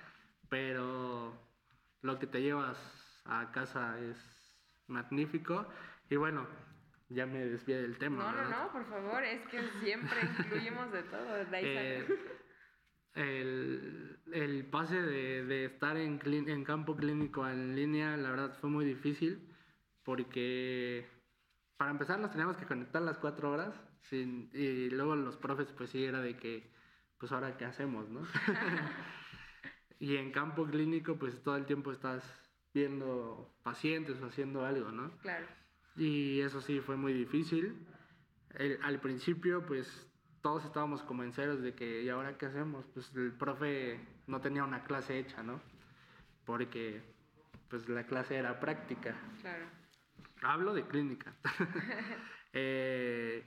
pero 0.48 1.34
lo 2.02 2.18
que 2.18 2.28
te 2.28 2.42
llevas 2.42 2.78
a 3.26 3.52
casa 3.52 4.00
es 4.00 4.37
magnífico. 4.88 5.68
Y 6.10 6.16
bueno, 6.16 6.48
ya 7.10 7.26
me 7.26 7.46
desvié 7.46 7.82
del 7.82 7.98
tema. 7.98 8.32
No, 8.32 8.44
no, 8.44 8.50
no, 8.50 8.72
por 8.72 8.86
favor, 8.90 9.24
es 9.24 9.46
que 9.48 9.62
siempre 9.84 10.18
incluimos 10.40 10.92
de 10.92 11.04
todo. 11.04 11.38
Eh, 11.54 12.06
el, 13.14 14.20
el, 14.32 14.66
pase 14.66 15.02
de, 15.02 15.46
de 15.46 15.66
estar 15.66 15.98
en, 15.98 16.20
en 16.24 16.64
campo 16.64 16.96
clínico 16.96 17.48
en 17.48 17.76
línea, 17.76 18.16
la 18.18 18.30
verdad 18.30 18.58
fue 18.60 18.70
muy 18.70 18.86
difícil 18.86 19.54
porque 20.04 21.06
para 21.78 21.92
empezar 21.92 22.20
nos 22.20 22.32
teníamos 22.32 22.56
que 22.58 22.66
conectar 22.66 23.02
las 23.02 23.18
cuatro 23.18 23.52
horas 23.52 23.76
sin, 24.04 24.50
y 24.54 24.90
luego 24.90 25.16
los 25.16 25.36
profes 25.36 25.68
pues 25.76 25.90
sí 25.90 26.06
era 26.06 26.22
de 26.22 26.38
que 26.38 26.72
pues 27.18 27.32
ahora 27.32 27.58
qué 27.58 27.66
hacemos, 27.66 28.08
¿no? 28.10 28.22
y 30.00 30.16
en 30.16 30.32
campo 30.32 30.66
clínico 30.66 31.18
pues 31.18 31.42
todo 31.44 31.58
el 31.58 31.66
tiempo 31.66 31.92
estás 31.92 32.24
viendo 32.74 33.54
pacientes 33.64 34.20
o 34.22 34.26
haciendo 34.28 34.66
algo, 34.66 34.92
¿no? 34.92 35.12
Claro. 35.22 35.46
Y 35.96 36.42
eso 36.42 36.62
sí 36.62 36.80
fue 36.80 36.96
muy 36.96 37.14
difícil. 37.14 37.86
al 38.84 39.00
principio 39.00 39.66
pues 39.66 40.08
todos 40.42 40.64
estábamos 40.66 41.02
como 41.04 41.24
en 41.24 41.34
ceros 41.34 41.62
de 41.62 41.74
que 41.74 42.04
¿y 42.04 42.10
ahora 42.10 42.38
qué 42.38 42.46
hacemos? 42.46 42.86
Pues 42.94 43.12
el 43.16 43.34
profe 43.34 44.00
no 44.28 44.40
tenía 44.42 44.64
una 44.64 44.84
clase 44.84 45.20
hecha, 45.20 45.44
¿no? 45.44 45.60
Porque 46.46 47.02
pues 47.70 47.90
la 47.90 48.06
clase 48.06 48.36
era 48.36 48.60
práctica. 48.60 49.16
Claro. 49.42 49.66
Hablo 50.44 50.74
de 50.74 50.88
clínica. 50.88 51.34
eh, 52.54 53.44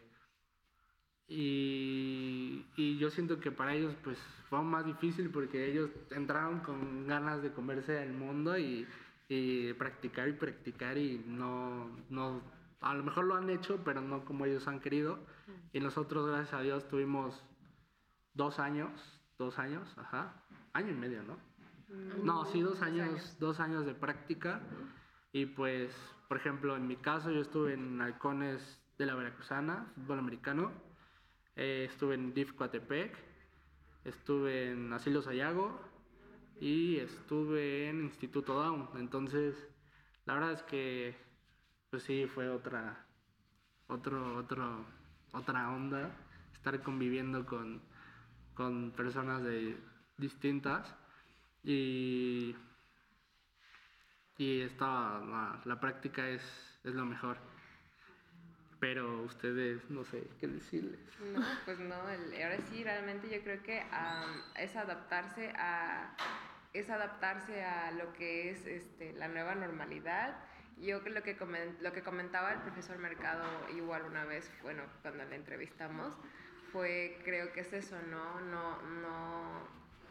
y, 1.29 2.67
y, 2.77 2.99
yo 2.99 3.09
siento 3.11 3.39
que 3.39 3.53
para 3.53 3.73
ellos 3.73 3.95
pues 4.03 4.19
fue 4.49 4.61
más 4.63 4.85
difícil 4.85 5.31
porque 5.31 5.71
ellos 5.71 5.89
entraron 6.11 6.59
con 6.61 7.07
ganas 7.07 7.41
de 7.41 7.53
comerse 7.53 8.03
el 8.03 8.13
mundo 8.13 8.59
y, 8.59 8.87
y 9.31 9.73
practicar 9.75 10.29
y 10.29 10.33
practicar 10.33 10.99
y 10.99 11.25
no, 11.25 11.89
no, 12.09 12.43
a 12.81 12.95
lo 12.95 13.05
mejor 13.05 13.27
lo 13.27 13.37
han 13.37 13.49
hecho, 13.49 13.81
pero 13.85 14.01
no 14.01 14.25
como 14.25 14.45
ellos 14.45 14.67
han 14.67 14.81
querido. 14.81 15.21
Y 15.73 15.79
nosotros, 15.79 16.27
gracias 16.27 16.53
a 16.53 16.63
Dios, 16.63 16.89
tuvimos 16.89 17.41
dos 18.35 18.59
años, 18.59 18.91
dos 19.39 19.61
años, 19.61 19.89
ajá, 19.97 20.35
año 20.73 20.91
y 20.91 20.97
medio, 20.97 21.23
¿no? 21.23 21.35
Mm. 21.89 22.27
No, 22.27 22.45
sí, 22.45 22.61
dos 22.61 22.83
años, 22.83 23.37
dos 23.39 23.61
años 23.61 23.87
de 23.87 23.95
práctica. 23.95 24.61
Y 25.33 25.47
pues, 25.47 25.95
por 26.29 26.37
ejemplo, 26.37 26.77
en 26.77 26.89
mi 26.89 26.97
caso, 26.97 27.31
yo 27.31 27.41
estuve 27.41 27.75
en 27.75 28.01
Halcones 28.01 28.83
de 28.99 29.07
la 29.07 29.15
Veracruzana, 29.15 29.93
fútbol 29.95 30.19
americano 30.19 30.73
eh, 31.55 31.87
estuve 31.91 32.15
en 32.15 32.33
DIF 32.35 32.55
Coatepec, 32.55 33.17
estuve 34.05 34.71
en 34.71 34.93
Asilo 34.93 35.23
Sayago 35.23 35.90
y 36.61 36.99
estuve 36.99 37.89
en 37.89 38.03
Instituto 38.03 38.55
Down. 38.55 38.91
Entonces, 38.97 39.57
la 40.27 40.35
verdad 40.35 40.53
es 40.53 40.63
que, 40.65 41.17
pues 41.91 42.03
sí, 42.03 42.27
fue 42.27 42.49
otra, 42.51 43.07
otro, 43.89 44.37
otro, 44.37 44.85
otra 45.33 45.71
onda 45.71 46.15
estar 46.53 46.83
conviviendo 46.83 47.47
con, 47.47 47.81
con 48.55 48.91
personas 48.91 49.43
de 49.43 49.77
distintas 50.19 50.95
y, 51.65 52.55
y 54.37 54.61
esta, 54.61 55.59
la, 55.65 55.81
práctica 55.81 56.29
es, 56.29 56.43
es 56.85 56.95
lo 56.95 57.07
mejor 57.07 57.39
pero 58.79 59.25
ustedes 59.25 59.91
no 59.91 60.03
sé 60.05 60.27
qué 60.41 60.49
decirles. 60.49 60.99
No, 61.21 61.45
pues 61.67 61.79
no, 61.79 61.97
ahora 61.97 62.59
sí, 62.71 62.83
realmente 62.83 63.29
yo 63.29 63.43
creo 63.43 63.63
que 63.63 63.85
es 64.57 64.75
adaptarse 64.75 65.53
a 65.55 66.17
es 66.73 66.91
adaptarse 66.91 67.65
a 67.65 67.91
lo 67.93 68.13
que 68.13 68.51
es 68.51 68.67
este, 68.67 69.13
la 69.15 69.29
nueva 69.29 69.55
normalidad. 69.55 70.37
Yo 70.79 71.01
lo 71.01 71.23
que, 71.23 71.37
lo 71.81 71.93
que 71.93 72.03
comentaba 72.03 72.53
el 72.53 72.61
profesor 72.61 72.99
Mercado 72.99 73.45
igual 73.77 74.05
una 74.05 74.25
vez, 74.25 74.51
bueno, 74.63 74.83
cuando 75.03 75.25
le 75.25 75.37
entrevistamos, 75.37 76.17
fue, 76.73 77.19
creo 77.25 77.53
que 77.53 77.61
es 77.61 77.73
eso, 77.73 78.01
¿no? 78.09 78.41
No, 78.41 78.81
no, 78.83 79.69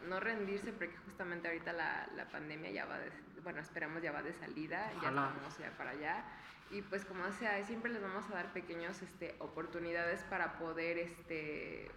no 0.07 0.19
rendirse 0.19 0.71
porque 0.73 0.95
justamente 1.05 1.47
ahorita 1.47 1.73
la, 1.73 2.07
la 2.15 2.25
pandemia 2.29 2.71
ya 2.71 2.85
va 2.85 2.99
de, 2.99 3.11
bueno, 3.43 3.61
esperamos 3.61 4.03
ya 4.03 4.11
va 4.11 4.21
de 4.21 4.33
salida, 4.33 4.91
ya 5.01 5.09
estamos 5.09 5.57
ya 5.57 5.71
para 5.77 5.91
allá 5.91 6.23
y 6.71 6.81
pues 6.83 7.03
como 7.05 7.31
sea, 7.31 7.63
siempre 7.65 7.91
les 7.91 8.01
vamos 8.01 8.29
a 8.29 8.35
dar 8.35 8.53
pequeños 8.53 9.01
este, 9.01 9.35
oportunidades 9.39 10.21
para 10.23 10.59
poder 10.59 10.99
este, 10.99 11.89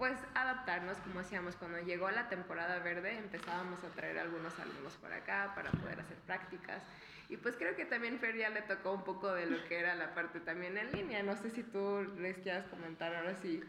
pues 0.00 0.18
adaptarnos, 0.34 0.96
como 1.00 1.20
decíamos, 1.20 1.56
cuando 1.56 1.78
llegó 1.80 2.10
la 2.10 2.30
temporada 2.30 2.78
verde 2.78 3.18
empezábamos 3.18 3.84
a 3.84 3.88
traer 3.88 4.18
algunos 4.18 4.58
alumnos 4.58 4.94
por 4.94 5.12
acá 5.12 5.52
para 5.54 5.70
poder 5.72 6.00
hacer 6.00 6.16
prácticas. 6.20 6.82
Y 7.28 7.36
pues 7.36 7.54
creo 7.56 7.76
que 7.76 7.84
también 7.84 8.18
Fer 8.18 8.34
ya 8.34 8.48
le 8.48 8.62
tocó 8.62 8.92
un 8.92 9.04
poco 9.04 9.30
de 9.30 9.44
lo 9.44 9.62
que 9.68 9.78
era 9.78 9.94
la 9.96 10.14
parte 10.14 10.40
también 10.40 10.78
en 10.78 10.90
línea. 10.92 11.22
No 11.22 11.36
sé 11.36 11.50
si 11.50 11.62
tú 11.62 12.02
les 12.18 12.38
quieras 12.38 12.66
comentar 12.68 13.14
ahora 13.14 13.34
sí 13.42 13.62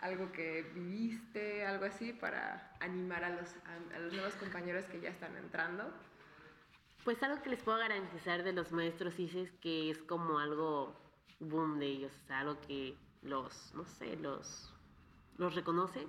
algo 0.00 0.32
que 0.32 0.62
viviste, 0.74 1.64
algo 1.64 1.84
así, 1.84 2.12
para 2.12 2.76
animar 2.80 3.22
a 3.22 3.30
los, 3.30 3.54
a 3.94 3.98
los 4.00 4.12
nuevos 4.12 4.34
compañeros 4.34 4.84
que 4.86 5.00
ya 5.00 5.10
están 5.10 5.36
entrando. 5.36 5.84
Pues 7.04 7.22
algo 7.22 7.40
que 7.40 7.50
les 7.50 7.62
puedo 7.62 7.78
garantizar 7.78 8.42
de 8.42 8.52
los 8.52 8.72
maestros 8.72 9.14
es 9.20 9.52
que 9.60 9.90
es 9.90 10.02
como 10.02 10.40
algo 10.40 11.00
boom 11.38 11.78
de 11.78 11.86
ellos, 11.86 12.12
o 12.24 12.26
sea, 12.26 12.40
algo 12.40 12.60
que 12.62 12.96
los, 13.22 13.72
no 13.76 13.84
sé, 13.84 14.16
los, 14.16 14.74
los 15.38 15.54
reconoce, 15.54 16.06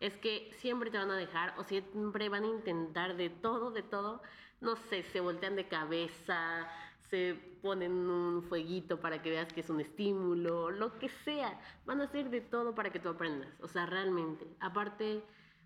es 0.00 0.16
que 0.18 0.50
siempre 0.58 0.90
te 0.90 0.98
van 0.98 1.10
a 1.10 1.16
dejar 1.16 1.54
o 1.58 1.64
siempre 1.64 2.28
van 2.28 2.44
a 2.44 2.48
intentar 2.48 3.16
de 3.16 3.30
todo, 3.30 3.70
de 3.70 3.82
todo, 3.82 4.20
no 4.60 4.76
sé, 4.76 5.02
se 5.04 5.20
voltean 5.20 5.56
de 5.56 5.68
cabeza, 5.68 6.68
se 7.08 7.34
ponen 7.62 7.92
un 7.92 8.42
fueguito 8.42 9.00
para 9.00 9.22
que 9.22 9.30
veas 9.30 9.52
que 9.52 9.60
es 9.60 9.70
un 9.70 9.80
estímulo, 9.80 10.70
lo 10.70 10.98
que 10.98 11.08
sea, 11.08 11.60
van 11.84 12.00
a 12.00 12.04
hacer 12.04 12.30
de 12.30 12.40
todo 12.40 12.74
para 12.74 12.90
que 12.90 12.98
tú 12.98 13.08
aprendas, 13.08 13.50
o 13.60 13.68
sea, 13.68 13.86
realmente. 13.86 14.46
Aparte, 14.60 15.22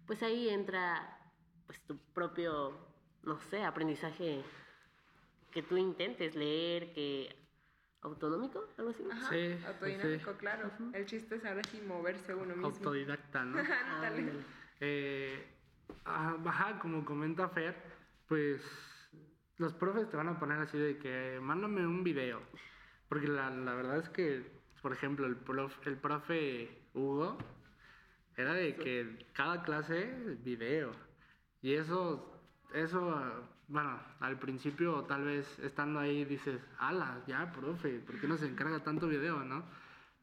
pues 0.07 0.23
ahí 0.23 0.49
entra 0.49 1.19
pues 1.67 1.81
tu 1.87 1.97
propio, 2.15 2.77
no 3.23 3.41
sé, 3.41 3.63
aprendizaje 3.63 4.43
que 5.51 5.63
tú 5.63 5.77
intentes 5.77 6.35
leer, 6.35 6.93
que 6.93 7.36
autonómico, 8.07 8.65
algo 8.79 8.91
así. 8.91 9.05
Ajá, 9.11 9.29
sí, 9.29 9.59
autodinámico, 9.67 10.33
claro. 10.33 10.71
El 10.93 11.07
chiste 11.07 11.37
es 11.37 11.45
ahora 11.45 11.63
sí 11.65 11.81
moverse 11.87 12.35
uno 12.35 12.55
mismo. 12.55 12.67
Autodidacta, 12.67 13.45
¿no? 13.45 13.59
eh, 14.81 15.45
ajá, 16.05 16.79
como 16.79 17.05
comenta 17.05 17.49
Fer, 17.49 17.75
pues 18.29 18.63
los 19.59 19.73
profes 19.75 20.09
te 20.09 20.17
van 20.17 20.29
a 20.29 20.39
poner 20.39 20.59
así 20.59 20.79
de 20.79 20.99
que 20.99 21.39
mándame 21.41 21.87
un 21.87 22.05
video. 22.05 22.41
Porque 23.09 23.29
la, 23.29 23.51
la 23.51 23.75
verdad 23.75 23.99
es 23.99 24.09
que, 24.09 24.45
por 24.83 24.93
ejemplo, 24.93 25.27
el, 25.27 25.37
prof, 25.37 25.75
el 25.87 25.97
profe 25.97 26.83
Hugo 26.95 27.39
era 28.37 28.55
de 28.55 28.75
que 28.77 29.27
cada 29.33 29.63
clase 29.63 30.07
video. 30.43 30.93
Y 31.63 31.75
eso, 31.75 32.41
eso 32.75 33.49
bueno, 33.69 34.01
al 34.21 34.39
principio 34.39 35.05
tal 35.05 35.25
vez 35.25 35.59
estando 35.59 35.99
ahí 35.99 36.25
dices, 36.25 36.61
ala, 36.79 37.23
ya, 37.27 37.51
profe, 37.53 37.99
¿por 38.01 38.21
qué 38.21 38.29
no 38.29 38.37
se 38.37 38.47
encarga 38.47 38.83
tanto 38.85 39.09
video, 39.09 39.43
no? 39.45 39.65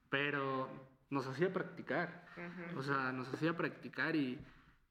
Pero 0.09 0.69
nos 1.09 1.27
hacía 1.27 1.51
practicar, 1.51 2.25
o 2.77 2.83
sea, 2.83 3.11
nos 3.11 3.31
hacía 3.33 3.55
practicar 3.55 4.15
y, 4.15 4.39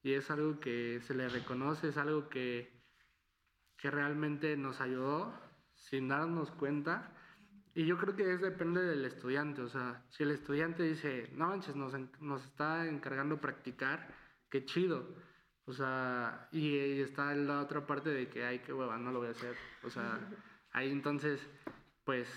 y, 0.03 0.13
es 0.15 0.31
algo 0.31 0.61
que 0.61 1.01
se 1.03 1.15
le 1.15 1.29
reconoce, 1.29 1.89
es 1.89 1.97
algo 1.97 2.29
que, 2.29 2.71
que 3.79 3.91
realmente 3.91 4.57
nos 4.57 4.81
ayudó 4.81 5.33
sin 5.75 6.09
darnos 6.09 6.51
cuenta. 6.53 7.11
Y 7.75 7.87
yo 7.87 7.97
creo 7.97 8.15
que 8.15 8.35
es 8.35 8.41
depende 8.43 8.83
del 8.83 9.05
estudiante, 9.07 9.63
o 9.63 9.69
sea, 9.69 10.05
si 10.11 10.25
el 10.25 10.33
estudiante 10.33 10.83
dice, 10.83 11.31
no 11.35 11.49
manches, 11.49 11.75
nos, 11.75 11.95
nos 12.21 12.45
está 12.45 12.87
encargando 12.87 13.41
practicar, 13.41 14.15
qué 14.51 14.67
chido 14.67 15.32
o 15.67 15.73
sea, 15.73 16.49
y, 16.51 17.01
está 17.01 17.35
la 17.35 17.61
otra 17.61 17.87
parte 17.87 18.11
de 18.11 18.29
que, 18.29 18.45
ay, 18.45 18.61
qué 18.61 18.73
hueva, 18.73 18.99
no 18.99 19.13
lo 19.13 19.21
voy 19.21 19.29
a 19.29 19.33
hacer. 19.33 19.57
O 19.85 19.91
sea, 19.91 20.19
ahí 20.73 20.91
entonces, 20.91 21.41
pues, 22.05 22.29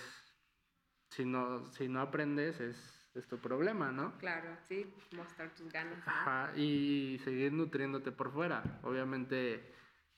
si 1.10 1.26
no, 1.26 1.66
si 1.72 1.88
no 1.88 2.02
aprendes 2.02 2.60
es, 2.60 3.10
es 3.16 3.28
tu 3.28 3.40
problema, 3.40 3.92
¿no? 3.92 4.18
Claro, 4.20 4.56
sí, 4.68 4.94
mostrar 5.16 5.50
tus 5.56 5.72
ganas. 5.72 6.08
Ajá, 6.08 6.56
y 6.56 7.20
seguir 7.24 7.52
nutriéndote 7.52 8.12
por 8.12 8.32
fuera. 8.32 8.80
Obviamente, 8.84 9.74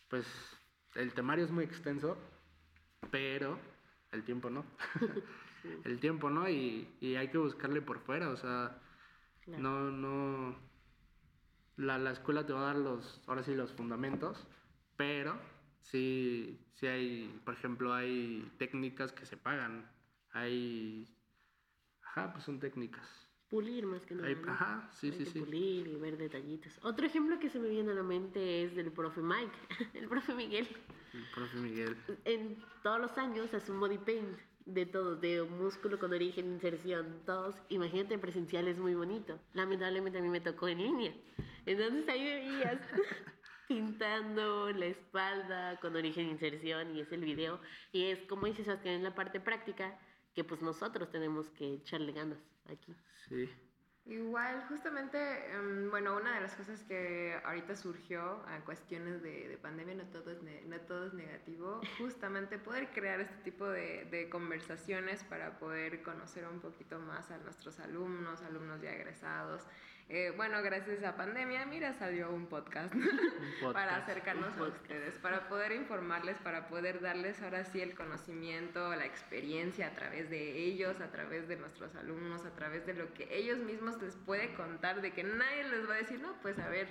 pues, 0.10 0.26
el 0.96 1.14
temario 1.14 1.46
es 1.46 1.52
muy 1.52 1.64
extenso, 1.64 2.18
pero 3.10 3.58
el 4.12 4.24
tiempo 4.24 4.50
no. 4.50 4.66
el 5.86 6.00
tiempo 6.02 6.30
no, 6.30 6.50
y, 6.50 6.94
y, 7.00 7.16
hay 7.16 7.30
que 7.30 7.38
buscarle 7.38 7.82
por 7.82 8.00
fuera, 8.00 8.30
o 8.30 8.36
sea, 8.36 8.82
no, 9.48 9.92
no 9.92 10.68
la, 11.78 11.98
la, 11.98 12.12
escuela 12.12 12.46
te 12.46 12.54
va 12.54 12.62
a 12.62 12.74
dar 12.74 12.76
los, 12.76 13.22
ahora 13.28 13.44
sí, 13.44 13.56
los 13.56 13.72
fundamentos, 13.72 14.48
pero 14.96 15.40
sí, 15.82 16.60
sí 16.74 16.88
hay, 16.88 17.42
por 17.46 17.54
ejemplo, 17.54 17.94
hay 17.94 18.52
técnicas 18.58 19.12
que 19.14 19.26
se 19.26 19.38
pagan, 19.38 19.90
hay, 20.32 21.08
Ajá, 22.18 22.34
pues 22.34 22.46
son 22.46 22.60
técnicas. 22.60 23.06
Pulir 23.50 23.86
más 23.86 24.06
que 24.06 24.16
nada. 24.16 24.28
Ajá, 24.48 24.90
sí, 24.92 25.12
sí, 25.12 25.26
sí. 25.26 25.40
Pulir 25.40 25.88
y 25.88 25.96
ver 25.96 26.18
detallitos. 26.18 26.80
Otro 26.84 27.06
ejemplo 27.06 27.40
que 27.40 27.50
se 27.50 27.60
me 27.60 27.70
viene 27.70 27.92
a 27.92 27.96
la 27.96 28.04
mente 28.04 28.64
es 28.64 28.76
del 28.76 28.92
profe 28.92 29.22
Mike, 29.22 29.58
el 29.94 30.08
profe 30.10 30.34
Miguel. 30.34 30.68
El 31.14 31.24
profe 31.34 31.58
Miguel. 31.58 31.96
En 32.26 32.58
todos 32.84 33.00
los 33.00 33.18
años 33.18 33.54
hace 33.54 33.72
un 33.72 33.80
body 33.80 34.00
paint 34.00 34.38
de 34.66 34.86
todos, 34.86 35.22
de 35.22 35.44
músculo 35.44 35.98
con 35.98 36.12
origen, 36.12 36.48
inserción, 36.48 37.22
todos. 37.26 37.56
Imagínate, 37.70 38.18
presencial 38.18 38.68
es 38.68 38.78
muy 38.80 38.96
bonito. 38.96 39.40
Lamentablemente 39.54 40.20
a 40.20 40.22
mí 40.22 40.30
me 40.30 40.42
tocó 40.42 40.68
en 40.68 40.80
línea. 40.80 41.14
Entonces 41.68 42.08
ahí 42.08 42.24
veías 42.24 42.80
pintando 43.68 44.72
la 44.72 44.86
espalda 44.86 45.78
con 45.82 45.96
origen, 45.96 46.30
inserción 46.30 46.96
y 46.96 47.02
es 47.02 47.12
el 47.12 47.26
video. 47.26 47.60
Y 47.92 48.06
es 48.06 48.20
como 48.24 48.48
dice 48.48 48.64
Sebastián 48.64 48.96
en 48.96 49.04
la 49.04 49.14
parte 49.14 49.42
práctica, 49.42 50.00
que 50.34 50.44
pues 50.46 50.62
nosotros 50.62 51.12
tenemos 51.12 51.50
que 51.50 51.74
echarle 51.74 52.14
ganas 52.14 52.40
aquí. 52.70 52.96
Sí. 53.28 53.50
Igual, 54.06 54.64
justamente, 54.70 55.18
em, 55.52 55.90
bueno, 55.90 56.16
una 56.16 56.36
de 56.36 56.40
las 56.40 56.56
cosas 56.56 56.82
que 56.84 57.38
ahorita 57.44 57.76
surgió 57.76 58.42
a 58.48 58.64
cuestiones 58.64 59.22
de, 59.22 59.60
pandemia, 59.62 59.96
no 59.96 60.06
todo, 60.06 60.32
es 60.32 60.42
no 60.42 60.80
todo 60.82 61.08
es 61.08 61.14
negativo, 61.14 61.82
justamente 61.98 62.58
poder 62.58 62.88
crear 62.92 63.20
este 63.20 63.36
tipo 63.44 63.68
de, 63.68 64.06
de, 64.06 64.30
conversaciones 64.30 65.26
para 65.26 65.60
poder 65.60 66.04
conocer 66.04 66.48
un 66.48 66.62
poquito 66.62 67.00
más 67.00 67.30
a 67.32 67.38
nuestros 67.40 67.82
alumnos, 67.82 68.42
alumnos 68.44 68.82
ya 68.82 68.94
egresados, 68.94 69.68
eh, 70.10 70.32
bueno, 70.38 70.62
gracias 70.64 71.04
a 71.04 71.18
pandemia, 71.18 71.66
mira, 71.66 71.94
salió 71.94 72.32
un 72.32 72.48
podcast, 72.48 72.94
para 73.74 73.98
acercarnos 73.98 74.58
a 74.58 74.64
ustedes, 74.64 75.16
para 75.16 75.50
poder 75.50 75.74
informarles, 75.74 76.38
para 76.38 76.70
poder 76.70 77.02
darles 77.02 77.42
ahora 77.42 77.66
sí 77.66 77.82
el 77.82 77.94
conocimiento, 77.94 78.96
la 78.96 79.06
experiencia 79.06 79.88
a 79.88 79.96
través 79.96 80.30
de 80.30 80.60
ellos, 80.60 81.02
a 81.02 81.12
través 81.12 81.50
de 81.50 81.58
nuestros 81.58 81.94
alumnos, 81.96 82.46
a 82.46 82.52
través 82.52 82.86
de 82.86 82.94
lo 82.94 83.14
que 83.14 83.28
ellos 83.36 83.58
mismos 83.60 84.02
les 84.02 84.16
puede 84.16 84.54
contar, 84.54 85.02
de 85.02 85.12
que 85.12 85.24
nadie 85.24 85.66
les 85.66 85.90
va 85.90 85.96
a 85.96 85.98
decir, 85.98 86.22
no, 86.22 86.40
pues 86.42 86.58
a 86.58 86.70
ver, 86.70 86.88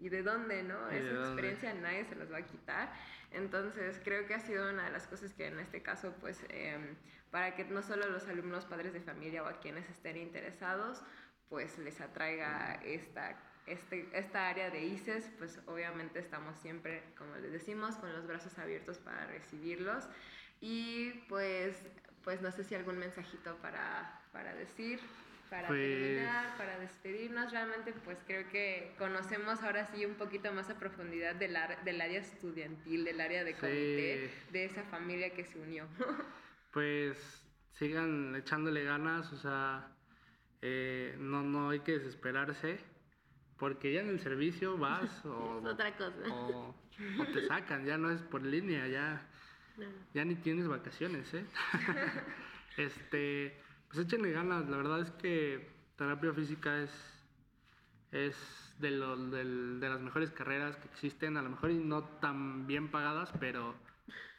¿y 0.00 0.08
de 0.08 0.24
dónde, 0.24 0.64
no? 0.64 0.90
Esa 0.90 1.26
experiencia 1.26 1.72
nadie 1.74 2.04
se 2.04 2.16
los 2.16 2.32
va 2.32 2.38
a 2.38 2.46
quitar. 2.46 2.92
Entonces, 3.30 4.00
creo 4.02 4.26
que 4.26 4.34
ha 4.34 4.40
sido 4.40 4.70
una 4.70 4.86
de 4.86 4.90
las 4.90 5.06
cosas 5.06 5.32
que 5.34 5.46
en 5.46 5.58
este 5.60 5.82
caso, 5.82 6.14
pues, 6.20 6.44
em, 6.48 6.96
para 7.30 7.54
que 7.54 7.64
no 7.64 7.82
solo 7.82 8.08
los 8.08 8.26
alumnos, 8.28 8.64
padres 8.66 8.92
de 8.92 9.00
familia 9.00 9.42
o 9.42 9.46
a 9.46 9.60
quienes 9.60 9.88
estén 9.88 10.16
interesados, 10.16 11.02
pues 11.48 11.78
les 11.78 12.00
atraiga 12.00 12.80
esta, 12.84 13.36
este, 13.66 14.08
esta 14.12 14.48
área 14.48 14.70
de 14.70 14.84
ICES, 14.84 15.30
pues 15.38 15.60
obviamente 15.66 16.18
estamos 16.18 16.56
siempre, 16.56 17.02
como 17.16 17.36
les 17.36 17.52
decimos, 17.52 17.96
con 17.96 18.12
los 18.12 18.26
brazos 18.26 18.58
abiertos 18.58 18.98
para 18.98 19.26
recibirlos. 19.26 20.04
Y 20.60 21.10
pues, 21.28 21.76
pues 22.24 22.42
no 22.42 22.50
sé 22.50 22.64
si 22.64 22.74
algún 22.74 22.98
mensajito 22.98 23.56
para, 23.56 24.20
para 24.32 24.54
decir, 24.54 25.00
para 25.50 25.68
pues 25.68 25.80
terminar, 25.80 26.56
para 26.56 26.78
despedirnos. 26.78 27.52
Realmente 27.52 27.92
pues 28.04 28.18
creo 28.26 28.48
que 28.48 28.94
conocemos 28.98 29.62
ahora 29.62 29.86
sí 29.86 30.04
un 30.04 30.14
poquito 30.14 30.52
más 30.52 30.68
a 30.70 30.78
profundidad 30.78 31.34
del, 31.36 31.56
del 31.84 32.00
área 32.00 32.20
estudiantil, 32.20 33.04
del 33.04 33.20
área 33.20 33.44
de 33.44 33.54
comité, 33.54 34.30
de 34.50 34.64
esa 34.64 34.82
familia 34.84 35.30
que 35.30 35.44
se 35.44 35.58
unió. 35.58 35.86
pues 36.72 37.44
sigan 37.72 38.34
echándole 38.34 38.84
ganas, 38.84 39.32
o 39.32 39.36
sea 39.36 39.95
eh, 40.68 41.14
no, 41.20 41.44
no 41.44 41.70
hay 41.70 41.78
que 41.78 41.92
desesperarse, 41.92 42.80
porque 43.56 43.92
ya 43.92 44.00
en 44.00 44.08
el 44.08 44.18
servicio 44.18 44.76
vas 44.76 45.24
o, 45.24 45.62
otra 45.64 45.96
cosa. 45.96 46.34
O, 46.34 46.74
te 47.32 47.46
sacan, 47.46 47.86
ya 47.86 47.96
no 47.96 48.10
es 48.10 48.20
por 48.22 48.42
línea, 48.42 48.88
ya, 48.88 49.24
ya 50.12 50.24
ni 50.24 50.34
tienes 50.34 50.66
vacaciones, 50.66 51.32
¿eh? 51.34 51.46
este, 52.78 53.56
pues 53.86 54.06
échenle 54.06 54.32
ganas, 54.32 54.68
la 54.68 54.76
verdad 54.76 55.02
es 55.02 55.10
que 55.12 55.70
terapia 55.94 56.32
física 56.32 56.82
es, 56.82 56.90
es 58.10 58.74
de, 58.80 58.90
lo, 58.90 59.16
de, 59.16 59.44
de 59.44 59.88
las 59.88 60.00
mejores 60.00 60.32
carreras 60.32 60.76
que 60.78 60.88
existen, 60.88 61.36
a 61.36 61.42
lo 61.42 61.50
mejor 61.50 61.70
y 61.70 61.78
no 61.78 62.02
tan 62.18 62.66
bien 62.66 62.90
pagadas, 62.90 63.32
pero, 63.38 63.76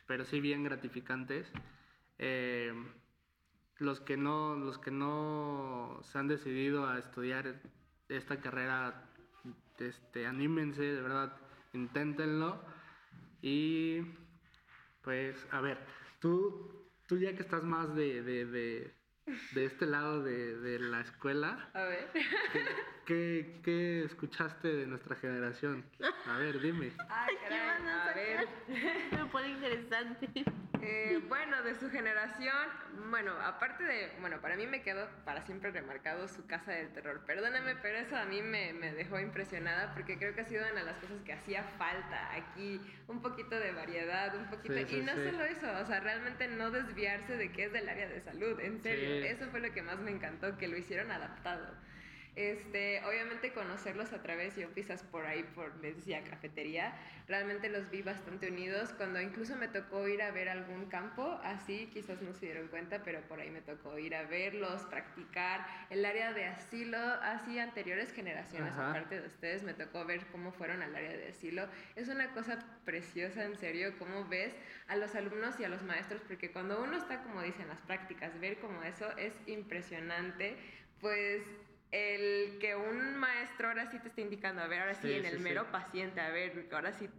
pero 0.08 0.26
sí 0.26 0.42
bien 0.42 0.66
gratificantes. 0.66 1.50
Eh, 2.18 2.74
los 3.80 4.00
que 4.00 4.18
no, 4.18 4.56
los 4.56 4.78
que 4.78 4.92
no 4.92 6.00
se 6.04 6.18
han 6.18 6.28
decidido 6.28 6.88
a 6.88 6.98
estudiar 6.98 7.62
esta 8.10 8.40
carrera, 8.40 9.10
este, 9.78 10.26
anímense, 10.26 10.82
de 10.82 11.02
verdad, 11.02 11.36
inténtenlo. 11.74 12.62
Y 13.42 14.02
pues, 15.02 15.48
a 15.52 15.62
ver, 15.62 15.78
tú, 16.20 16.90
tú 17.08 17.18
ya 17.18 17.36
que 17.36 17.44
estás 17.44 17.64
más 17.64 17.94
de, 17.96 18.24
de, 18.24 18.46
de, 18.46 18.94
de 19.54 19.66
este 19.66 19.86
lado 19.86 20.24
de, 20.24 20.58
de, 20.58 20.80
la 20.80 21.02
escuela, 21.02 21.70
a 21.74 21.84
ver. 21.84 22.10
¿qué, 23.06 23.62
¿qué, 23.64 24.04
escuchaste 24.04 24.68
de 24.68 24.88
nuestra 24.88 25.16
generación? 25.16 25.86
A 26.26 26.38
ver, 26.38 26.60
dime. 26.60 26.92
Ay, 27.10 27.36
caray, 27.44 27.88
a 27.88 28.14
ver. 28.14 28.48
Me 29.12 29.26
pone 29.28 29.50
interesante. 29.50 30.46
Eh, 30.82 31.22
bueno, 31.28 31.62
de 31.64 31.76
su 31.76 31.90
generación, 31.90 32.56
bueno, 33.10 33.32
aparte 33.42 33.84
de, 33.84 34.12
bueno, 34.20 34.40
para 34.42 34.56
mí 34.56 34.68
me 34.68 34.82
quedó 34.82 35.08
para 35.26 35.42
siempre 35.46 35.72
remarcado 35.72 36.28
su 36.28 36.46
casa 36.46 36.72
del 36.72 36.92
terror. 36.94 37.24
Perdóname, 37.26 37.76
pero 37.82 37.98
eso 37.98 38.16
a 38.16 38.26
mí 38.26 38.42
me, 38.42 38.74
me 38.74 38.94
dejó 38.94 39.20
impresionada 39.20 39.94
porque 39.94 40.18
creo 40.18 40.34
que 40.36 40.42
ha 40.42 40.46
sido 40.46 40.66
una 40.72 40.82
de 40.82 40.86
las 40.86 40.98
cosas 40.98 41.22
que 41.24 41.34
hacía 41.34 41.64
falta 41.78 42.34
aquí, 42.34 42.82
un 43.08 43.22
poquito 43.22 43.60
de 43.60 43.72
variedad, 43.72 44.36
un 44.36 44.50
poquito, 44.50 44.76
y 44.76 45.02
no 45.02 45.14
solo 45.14 45.44
eso, 45.44 45.68
o 45.82 45.86
sea, 45.86 46.00
realmente 46.00 46.48
no 46.48 46.72
desviarse 46.72 47.38
de 47.38 47.52
que 47.52 47.66
es 47.66 47.74
del 47.74 47.90
área 47.90 48.08
de 48.08 48.22
salud, 48.22 48.60
en 48.60 48.82
serio, 48.82 49.26
eso 49.26 49.48
fue 49.50 49.60
lo 49.60 49.72
que 49.74 49.82
más 49.82 50.00
me 50.00 50.12
encantó, 50.12 50.58
que 50.58 50.68
lo 50.68 50.78
hicieron 50.78 51.12
adaptado. 51.12 51.74
Este, 52.38 53.02
obviamente 53.04 53.52
conocerlos 53.52 54.14
a 54.14 54.22
través, 54.22 54.56
yo 54.56 54.70
pisas 54.70 55.02
por 55.02 55.26
ahí, 55.26 55.42
por, 55.56 55.76
les 55.82 55.96
decía, 55.96 56.24
cafetería, 56.24 56.94
realmente 57.28 57.68
los 57.68 57.90
vi 57.90 58.04
bastante 58.04 58.50
unidos, 58.50 58.94
cuando 58.96 59.20
incluso 59.20 59.56
me 59.56 59.68
tocó 59.68 60.08
ir 60.08 60.22
a 60.22 60.30
ver 60.30 60.48
algún 60.48 60.86
campo, 60.86 61.40
así 61.44 61.90
quizás 61.92 62.22
no 62.22 62.36
se 62.36 62.46
dieron 62.46 62.68
cuenta, 62.68 63.02
pero 63.04 63.22
por 63.22 63.40
ahí 63.40 63.50
me 63.50 63.62
tocó 63.62 63.98
ir 63.98 64.14
a 64.14 64.22
verlos, 64.22 64.84
practicar, 64.84 65.66
el 65.90 66.06
área 66.06 66.32
de 66.32 66.46
asilo, 66.46 67.00
así 67.24 67.58
anteriores 67.58 68.14
generaciones, 68.14 68.72
aparte 68.74 69.20
de 69.20 69.26
ustedes, 69.26 69.64
me 69.64 69.74
tocó 69.74 70.06
ver 70.06 70.28
cómo 70.28 70.52
fueron 70.52 70.84
al 70.84 70.96
área 70.96 71.18
de 71.18 71.30
asilo, 71.30 71.68
es 71.96 72.08
una 72.08 72.34
cosa 72.34 72.60
preciosa, 72.86 73.46
en 73.46 73.58
serio, 73.58 73.98
cómo 73.98 74.28
ves 74.28 74.54
a 74.88 74.96
los 74.96 75.16
alumnos 75.16 75.60
y 75.60 75.64
a 75.64 75.70
los 75.70 75.82
maestros, 75.82 76.22
porque 76.28 76.52
cuando 76.52 76.84
uno 76.84 76.98
está, 76.98 77.24
como 77.24 77.42
dicen 77.42 77.68
las 77.68 77.82
prácticas, 77.82 78.40
ver 78.40 78.60
como 78.60 78.84
eso 78.84 79.10
es 79.18 79.34
impresionante, 79.48 80.56
pues 81.02 81.42
el 81.92 82.58
que 82.60 82.76
un 82.76 83.18
maestro 83.18 83.70
ahora 83.70 83.90
sí 83.90 84.00
te 84.00 84.10
está 84.10 84.22
indicando, 84.22 84.62
a 84.62 84.68
ver, 84.68 84.82
ahora 84.82 84.96
sí, 84.96 85.12
en 85.14 85.26
el 85.26 85.40
mero 85.40 85.72
paciente, 85.72 86.20
a 86.20 86.30
ver, 86.30 86.68
ahora 86.72 86.92
sí, 86.94 87.10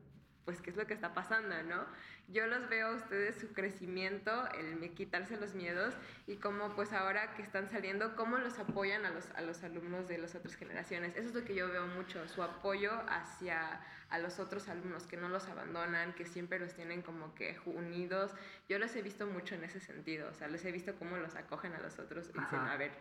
pues 0.44 0.60
qué 0.60 0.70
es 0.70 0.76
lo 0.76 0.86
que 0.86 0.94
está 0.94 1.14
pasando, 1.14 1.62
¿no? 1.62 1.86
Yo 2.30 2.46
los 2.46 2.68
veo 2.68 2.88
a 2.88 2.94
ustedes 2.94 3.36
su 3.36 3.54
crecimiento, 3.54 4.46
el 4.52 4.92
quitarse 4.94 5.38
los 5.38 5.54
miedos 5.54 5.94
y 6.26 6.36
cómo 6.36 6.74
pues 6.74 6.92
ahora 6.92 7.34
que 7.34 7.42
están 7.42 7.70
saliendo, 7.70 8.16
cómo 8.16 8.36
los 8.36 8.58
apoyan 8.58 9.06
a 9.06 9.10
los, 9.10 9.30
a 9.30 9.40
los 9.40 9.62
alumnos 9.64 10.08
de 10.08 10.18
las 10.18 10.34
otras 10.34 10.54
generaciones. 10.54 11.16
Eso 11.16 11.28
es 11.28 11.34
lo 11.34 11.44
que 11.44 11.54
yo 11.54 11.68
veo 11.68 11.86
mucho, 11.86 12.28
su 12.28 12.42
apoyo 12.42 12.92
hacia 13.08 13.80
a 14.10 14.18
los 14.18 14.38
otros 14.38 14.68
alumnos, 14.68 15.06
que 15.06 15.16
no 15.16 15.28
los 15.28 15.48
abandonan, 15.48 16.14
que 16.14 16.26
siempre 16.26 16.58
los 16.58 16.74
tienen 16.74 17.00
como 17.00 17.34
que 17.34 17.58
unidos. 17.64 18.32
Yo 18.68 18.78
los 18.78 18.94
he 18.94 19.00
visto 19.00 19.26
mucho 19.26 19.54
en 19.54 19.64
ese 19.64 19.80
sentido, 19.80 20.28
o 20.28 20.34
sea, 20.34 20.48
les 20.48 20.64
he 20.66 20.72
visto 20.72 20.94
cómo 20.96 21.16
los 21.16 21.34
acogen 21.34 21.72
a 21.74 21.78
los 21.78 21.98
otros 21.98 22.26
y 22.28 22.38
dicen, 22.38 22.60
a 22.60 22.76
ver, 22.76 22.92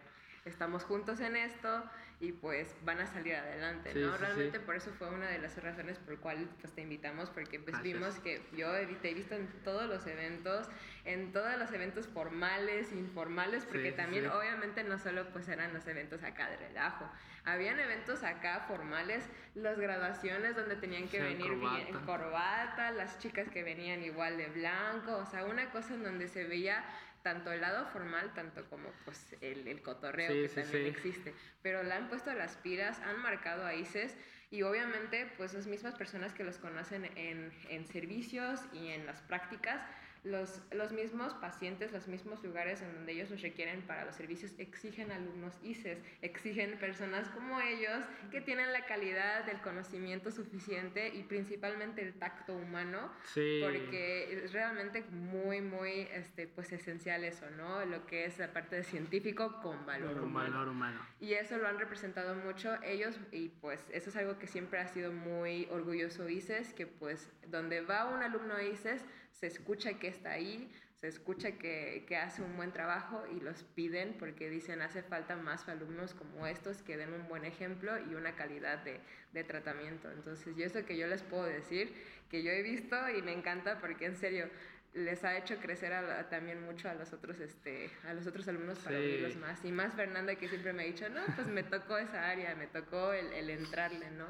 estamos 0.48 0.84
juntos 0.84 1.20
en 1.20 1.36
esto 1.36 1.84
y 2.20 2.32
pues 2.32 2.76
van 2.84 3.00
a 3.00 3.06
salir 3.06 3.36
adelante, 3.36 3.94
¿no? 3.94 4.18
Realmente 4.18 4.60
por 4.60 4.76
eso 4.76 4.92
fue 4.98 5.08
una 5.10 5.28
de 5.28 5.38
las 5.38 5.62
razones 5.62 6.00
por 6.00 6.18
cual 6.18 6.50
pues 6.62 6.74
te 6.74 6.82
invitamos 6.82 7.30
porque 7.30 7.60
pues 7.60 7.80
vimos 7.84 8.16
que 8.20 8.42
yo 8.56 8.72
te 9.02 9.12
he 9.12 9.14
visto 9.14 9.36
en 9.36 9.48
todos 9.64 9.88
los 9.88 10.08
eventos, 10.08 10.68
en 11.06 11.32
todos 11.32 11.56
los 11.60 11.72
eventos 11.72 12.08
formales, 12.08 12.92
informales, 12.92 13.66
porque 13.66 13.92
también 13.92 14.28
obviamente 14.30 14.84
no 14.84 14.98
solo 14.98 15.30
pues 15.32 15.48
eran 15.48 15.74
los 15.74 15.86
eventos 15.86 16.24
acá 16.24 16.50
de 16.50 16.58
relajo, 16.58 17.08
habían 17.46 17.80
eventos 17.80 18.24
acá 18.24 18.66
formales, 18.68 19.24
las 19.54 19.80
graduaciones 19.80 20.56
donde 20.56 20.76
tenían 20.76 21.08
que 21.08 21.22
venir 21.22 21.54
bien 21.56 21.88
en 21.88 22.00
corbata, 22.00 22.92
las 22.92 23.20
chicas 23.20 23.48
que 23.50 23.64
venían 23.64 24.04
igual 24.04 24.38
de 24.38 24.48
blanco, 24.48 25.18
o 25.18 25.26
sea, 25.28 25.46
una 25.46 25.70
cosa 25.70 25.94
en 25.94 26.04
donde 26.04 26.28
se 26.28 26.44
veía 26.46 26.84
tanto 27.28 27.52
el 27.52 27.60
lado 27.60 27.86
formal, 27.88 28.34
tanto 28.34 28.64
como 28.70 28.90
pues 29.04 29.36
el, 29.42 29.68
el 29.68 29.82
cotorreo 29.82 30.30
que 30.30 30.48
también 30.48 30.86
existe. 30.86 31.34
Pero 31.62 31.84
le 31.84 31.94
han 31.94 32.08
puesto 32.08 32.34
las 32.34 32.56
piras, 32.56 33.02
han 33.02 33.22
marcado 33.22 33.66
a 33.66 33.76
ICES 33.76 34.16
y 34.50 34.62
obviamente 34.62 35.30
pues 35.36 35.54
las 35.54 35.68
mismas 35.68 35.94
personas 35.96 36.34
que 36.34 36.46
los 36.46 36.58
conocen 36.58 37.04
en, 37.18 37.52
en 37.70 37.86
servicios 37.86 38.62
y 38.72 38.92
en 38.92 39.06
las 39.06 39.20
prácticas 39.24 39.82
los, 40.30 40.62
los 40.72 40.92
mismos 40.92 41.34
pacientes, 41.36 41.92
los 41.92 42.08
mismos 42.08 42.44
lugares 42.44 42.82
en 42.82 42.94
donde 42.94 43.14
ellos 43.14 43.30
los 43.30 43.42
requieren 43.42 43.82
para 43.82 44.06
los 44.06 44.16
servicios 44.16 44.54
exigen 44.58 45.12
alumnos 45.12 45.54
ICES, 45.64 46.00
exigen 46.22 46.78
personas 46.80 47.30
como 47.30 47.60
ellos 47.62 48.04
que 48.32 48.42
tienen 48.42 48.72
la 48.74 48.86
calidad 48.86 49.46
del 49.46 49.60
conocimiento 49.62 50.32
suficiente 50.32 51.10
y 51.10 51.24
principalmente 51.24 52.02
el 52.02 52.14
tacto 52.14 52.54
humano, 52.56 53.12
porque 53.34 54.44
es 54.44 54.54
realmente 54.54 55.04
muy, 55.12 55.62
muy 55.62 56.08
este, 56.14 56.48
pues 56.48 56.72
esencial 56.72 57.24
eso, 57.24 57.50
¿no? 57.52 57.86
Lo 57.86 58.06
que 58.06 58.26
es 58.26 58.38
la 58.38 58.52
parte 58.52 58.76
de 58.76 58.84
científico 58.84 59.60
con 59.62 59.86
valor, 59.86 60.22
humano. 60.22 60.52
valor 60.52 60.70
humano. 60.70 61.00
Y 61.20 61.34
eso 61.34 61.58
lo 61.58 61.68
han 61.68 61.80
representado 61.80 62.36
mucho 62.36 62.76
ellos 62.84 63.18
y 63.32 63.50
pues 63.50 63.86
eso 63.92 64.10
es 64.10 64.16
algo 64.16 64.38
que 64.38 64.48
siempre 64.48 64.80
ha 64.80 64.88
sido 64.88 65.12
muy 65.12 65.68
orgulloso 65.72 66.28
ICES, 66.28 66.74
que 66.74 66.88
pues 66.88 67.32
donde 67.48 67.82
va 67.82 68.06
un 68.06 68.22
alumno 68.22 68.62
ICES 68.62 69.04
se 69.40 69.48
escucha 69.48 69.94
que 70.00 70.08
está 70.08 70.32
ahí, 70.32 70.70
se 71.00 71.08
escucha 71.08 71.52
que, 71.52 72.06
que, 72.08 72.18
hace 72.18 72.42
un 72.42 72.58
buen 72.58 72.72
trabajo 72.72 73.24
y 73.32 73.40
los 73.40 73.64
piden 73.76 74.16
porque 74.18 74.50
dicen 74.50 74.82
hace 74.82 75.04
falta 75.04 75.36
más 75.36 75.70
alumnos 75.70 76.16
como 76.16 76.48
estos 76.48 76.82
que 76.82 76.98
den 76.98 77.14
un 77.14 77.28
buen 77.28 77.46
ejemplo 77.46 77.92
y 78.10 78.16
una 78.16 78.36
calidad 78.36 78.80
de, 78.80 79.00
de 79.32 79.44
tratamiento. 79.44 80.10
Entonces, 80.12 80.56
yo 80.56 80.66
eso 80.66 80.84
que 80.86 80.98
yo 80.98 81.06
les 81.06 81.22
puedo 81.22 81.44
decir, 81.44 81.94
que 82.32 82.42
yo 82.42 82.52
he 82.52 82.64
visto 82.64 82.96
y 83.10 83.22
me 83.22 83.32
encanta 83.32 83.80
porque 83.80 84.06
en 84.06 84.16
serio 84.16 84.50
les 84.94 85.24
ha 85.24 85.38
hecho 85.38 85.58
crecer 85.58 85.94
también 86.30 86.64
mucho 86.64 86.90
a 86.90 86.96
los 86.96 87.14
otros 87.14 87.40
este 87.40 87.92
a 88.08 88.14
los 88.14 88.26
otros 88.26 88.48
alumnos 88.48 88.80
para 88.80 88.98
sí. 88.98 89.38
más 89.40 89.64
y 89.64 89.72
más 89.72 89.94
Fernanda 89.94 90.34
que 90.36 90.48
siempre 90.48 90.74
me 90.74 90.84
ha 90.84 90.86
dicho 90.88 91.08
no 91.10 91.22
pues 91.36 91.46
me 91.46 91.62
tocó 91.62 91.98
esa 91.98 92.28
área 92.28 92.56
me 92.56 92.66
tocó 92.66 93.14
el, 93.14 93.32
el 93.34 93.50
entrarle 93.52 94.10
no 94.12 94.26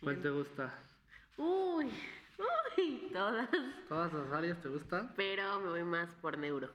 ¿cuál 0.00 0.22
te 0.22 0.28
gusta? 0.28 0.72
uy 1.38 1.90
Uy, 2.78 3.10
todas. 3.12 3.48
¿Todas 3.88 4.12
las 4.12 4.32
áreas 4.32 4.60
te 4.60 4.68
gustan? 4.68 5.12
Pero 5.16 5.60
me 5.60 5.70
voy 5.70 5.84
más 5.84 6.14
por 6.16 6.36
neuro. 6.38 6.74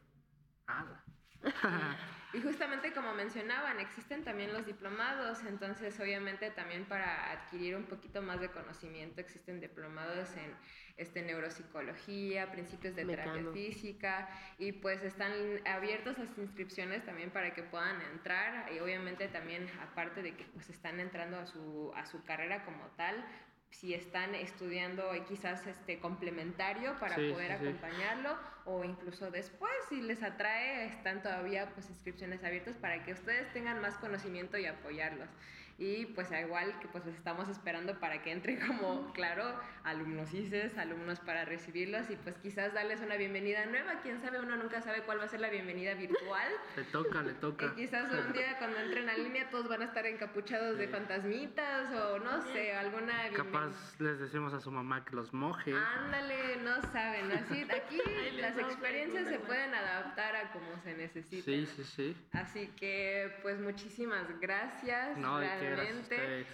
Ah. 0.67 1.03
y 2.33 2.41
justamente 2.41 2.93
como 2.93 3.13
mencionaban, 3.13 3.79
existen 3.79 4.23
también 4.23 4.53
los 4.53 4.65
diplomados, 4.65 5.43
entonces 5.43 5.99
obviamente 5.99 6.51
también 6.51 6.85
para 6.85 7.31
adquirir 7.31 7.75
un 7.75 7.85
poquito 7.85 8.21
más 8.21 8.39
de 8.39 8.49
conocimiento 8.49 9.21
existen 9.21 9.59
diplomados 9.59 10.29
en 10.37 10.55
este, 10.97 11.23
neuropsicología, 11.23 12.51
principios 12.51 12.95
de 12.95 13.05
terapia 13.05 13.43
física 13.51 14.29
y 14.59 14.71
pues 14.71 15.01
están 15.03 15.31
abiertos 15.65 16.17
las 16.19 16.37
inscripciones 16.37 17.03
también 17.05 17.31
para 17.31 17.53
que 17.53 17.63
puedan 17.63 17.99
entrar 18.13 18.71
y 18.71 18.79
obviamente 18.79 19.27
también 19.27 19.67
aparte 19.81 20.21
de 20.21 20.35
que 20.35 20.43
pues 20.45 20.69
están 20.69 20.99
entrando 20.99 21.39
a 21.39 21.45
su, 21.47 21.91
a 21.95 22.05
su 22.05 22.23
carrera 22.23 22.63
como 22.65 22.85
tal, 22.97 23.25
si 23.71 23.93
están 23.93 24.35
estudiando 24.35 25.03
quizás 25.27 25.65
este 25.65 25.99
complementario 25.99 26.99
para 26.99 27.15
poder 27.15 27.53
acompañarlo 27.53 28.37
o 28.65 28.83
incluso 28.83 29.31
después 29.31 29.71
si 29.89 30.01
les 30.01 30.21
atrae 30.21 30.85
están 30.85 31.21
todavía 31.21 31.73
pues 31.73 31.89
inscripciones 31.89 32.43
abiertas 32.43 32.75
para 32.77 33.03
que 33.03 33.13
ustedes 33.13 33.51
tengan 33.53 33.81
más 33.81 33.97
conocimiento 33.97 34.57
y 34.57 34.65
apoyarlos 34.65 35.29
y 35.77 36.05
pues 36.07 36.29
igual 36.31 36.79
que 36.79 36.87
pues 36.87 37.05
estamos 37.07 37.49
esperando 37.49 37.99
para 37.99 38.21
que 38.21 38.31
entre 38.31 38.59
como, 38.67 39.11
claro, 39.13 39.59
alumnos 39.83 40.33
ICES, 40.33 40.77
alumnos 40.77 41.19
para 41.19 41.45
recibirlos 41.45 42.09
y 42.09 42.15
pues 42.15 42.37
quizás 42.37 42.73
darles 42.73 43.01
una 43.01 43.15
bienvenida 43.15 43.65
nueva, 43.65 43.99
quién 44.01 44.19
sabe, 44.19 44.39
uno 44.39 44.55
nunca 44.57 44.81
sabe 44.81 45.03
cuál 45.03 45.19
va 45.19 45.25
a 45.25 45.27
ser 45.27 45.39
la 45.39 45.49
bienvenida 45.49 45.93
virtual. 45.93 46.47
Le 46.75 46.83
toca, 46.85 47.21
le 47.21 47.33
toca. 47.33 47.65
Y 47.65 47.69
quizás 47.81 48.11
un 48.11 48.33
día 48.33 48.57
cuando 48.59 48.79
entren 48.79 49.09
a 49.09 49.13
línea 49.15 49.49
todos 49.49 49.67
van 49.67 49.81
a 49.81 49.85
estar 49.85 50.05
encapuchados 50.05 50.77
de 50.77 50.87
fantasmitas 50.87 51.93
o 51.93 52.19
no 52.19 52.41
sé, 52.41 52.73
alguna. 52.73 53.29
Capaz 53.35 53.71
les 53.99 54.19
decimos 54.19 54.53
a 54.53 54.59
su 54.59 54.71
mamá 54.71 55.03
que 55.05 55.15
los 55.15 55.33
moje. 55.33 55.73
Ándale, 55.73 56.57
no 56.57 56.81
saben, 56.91 57.31
así 57.31 57.65
aquí 57.71 57.99
las 58.39 58.57
experiencias 58.57 59.27
se 59.27 59.39
pueden 59.39 59.73
adaptar 59.73 60.35
a 60.35 60.51
como 60.51 60.77
se 60.83 60.95
necesita. 60.95 61.45
Sí, 61.45 61.65
sí, 61.65 61.83
sí. 61.83 62.15
Así 62.31 62.67
que 62.77 63.37
pues 63.41 63.59
muchísimas 63.59 64.27
gracias. 64.39 65.17
No, 65.17 65.39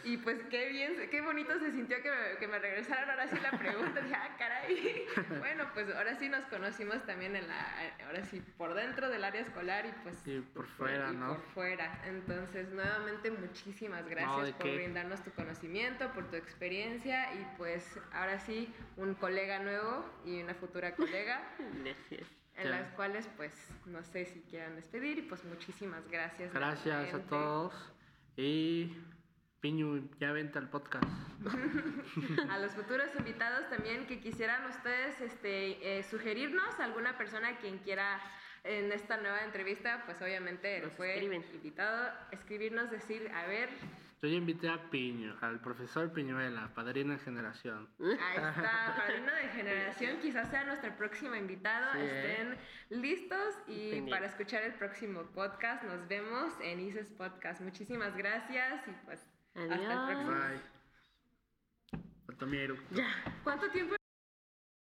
y 0.03 0.17
pues 0.17 0.39
qué 0.49 0.69
bien, 0.69 1.09
qué 1.09 1.21
bonito 1.21 1.57
se 1.59 1.71
sintió 1.71 2.01
que 2.01 2.09
me, 2.09 2.37
que 2.39 2.47
me 2.47 2.59
regresaran 2.59 3.09
ahora 3.09 3.27
sí 3.27 3.37
la 3.41 3.57
pregunta. 3.57 4.01
Dije, 4.01 4.15
ah, 4.15 4.35
caray. 4.37 5.05
bueno, 5.39 5.69
pues 5.73 5.93
ahora 5.95 6.15
sí 6.15 6.29
nos 6.29 6.45
conocimos 6.45 7.05
también 7.05 7.35
en 7.35 7.47
la, 7.47 7.67
ahora 8.05 8.23
sí, 8.25 8.41
por 8.57 8.73
dentro 8.73 9.09
del 9.09 9.23
área 9.23 9.41
escolar 9.41 9.85
y 9.85 9.91
pues... 10.03 10.25
Y 10.27 10.39
por 10.41 10.67
fuera, 10.67 11.09
y 11.11 11.15
¿no? 11.15 11.27
por 11.27 11.41
fuera. 11.53 12.01
Entonces, 12.05 12.69
nuevamente, 12.69 13.31
muchísimas 13.31 14.07
gracias 14.07 14.51
por 14.53 14.75
brindarnos 14.75 15.23
tu 15.23 15.31
conocimiento, 15.31 16.11
por 16.13 16.29
tu 16.29 16.35
experiencia 16.35 17.33
y 17.33 17.47
pues 17.57 17.99
ahora 18.13 18.39
sí, 18.39 18.73
un 18.97 19.13
colega 19.15 19.59
nuevo 19.59 20.05
y 20.25 20.41
una 20.41 20.53
futura 20.53 20.95
colega. 20.95 21.41
Gracias 21.83 22.27
en 22.57 22.71
las 22.71 22.91
cuales 22.93 23.29
pues 23.37 23.53
no 23.85 24.03
sé 24.03 24.25
si 24.25 24.41
quieran 24.41 24.75
despedir 24.75 25.19
y 25.19 25.21
pues 25.21 25.43
muchísimas 25.45 26.07
gracias. 26.09 26.51
Gracias 26.53 27.13
a 27.13 27.19
todos 27.19 27.73
y 28.37 28.95
Piñu, 29.59 30.07
ya 30.19 30.31
vente 30.31 30.59
al 30.59 30.69
podcast. 30.69 31.03
a 32.49 32.59
los 32.59 32.71
futuros 32.73 33.07
invitados 33.17 33.67
también 33.69 34.05
que 34.05 34.19
quisieran 34.19 34.63
ustedes 34.69 35.19
este, 35.19 35.97
eh, 35.97 36.03
sugerirnos 36.03 36.79
alguna 36.79 37.17
persona 37.17 37.57
quien 37.57 37.79
quiera 37.79 38.21
en 38.63 38.91
esta 38.91 39.17
nueva 39.17 39.43
entrevista, 39.43 40.03
pues 40.05 40.21
obviamente 40.21 40.81
fue 40.95 41.17
invitado, 41.53 42.11
escribirnos, 42.31 42.91
decir, 42.91 43.31
a 43.33 43.47
ver. 43.47 43.69
Yo 44.21 44.29
ya 44.29 44.35
invité 44.35 44.67
a 44.67 44.89
Piñu, 44.89 45.35
al 45.41 45.59
profesor 45.61 46.11
Piñuela, 46.11 46.73
padrino 46.73 47.13
de 47.13 47.19
generación. 47.19 47.87
Ahí 47.99 48.35
está, 48.35 48.95
padrino 48.97 49.31
de 49.31 49.47
generación, 49.49 50.17
quizás 50.19 50.49
sea 50.49 50.63
nuestro 50.63 50.95
próximo 50.97 51.35
invitado. 51.35 51.99
¿eh? 51.99 52.31
Estén 52.31 53.01
listos 53.01 53.55
y 53.67 54.01
para 54.09 54.25
escuchar 54.25 54.63
el 54.63 54.73
próximo 54.73 55.23
podcast 55.35 55.83
nos 55.83 56.07
vemos 56.07 56.51
en 56.61 56.79
ICES 56.79 57.11
Podcast. 57.11 57.61
Muchísimas 57.61 58.17
gracias 58.17 58.87
y 58.87 58.91
pues 59.05 59.29
Adiós. 59.57 59.71
Hasta 59.71 59.93
el 59.93 59.99
próximo. 60.07 60.31
Bye. 60.31 60.77
Ya. 62.91 63.07
¿Cuánto 63.43 63.69
tiempo? 63.71 63.97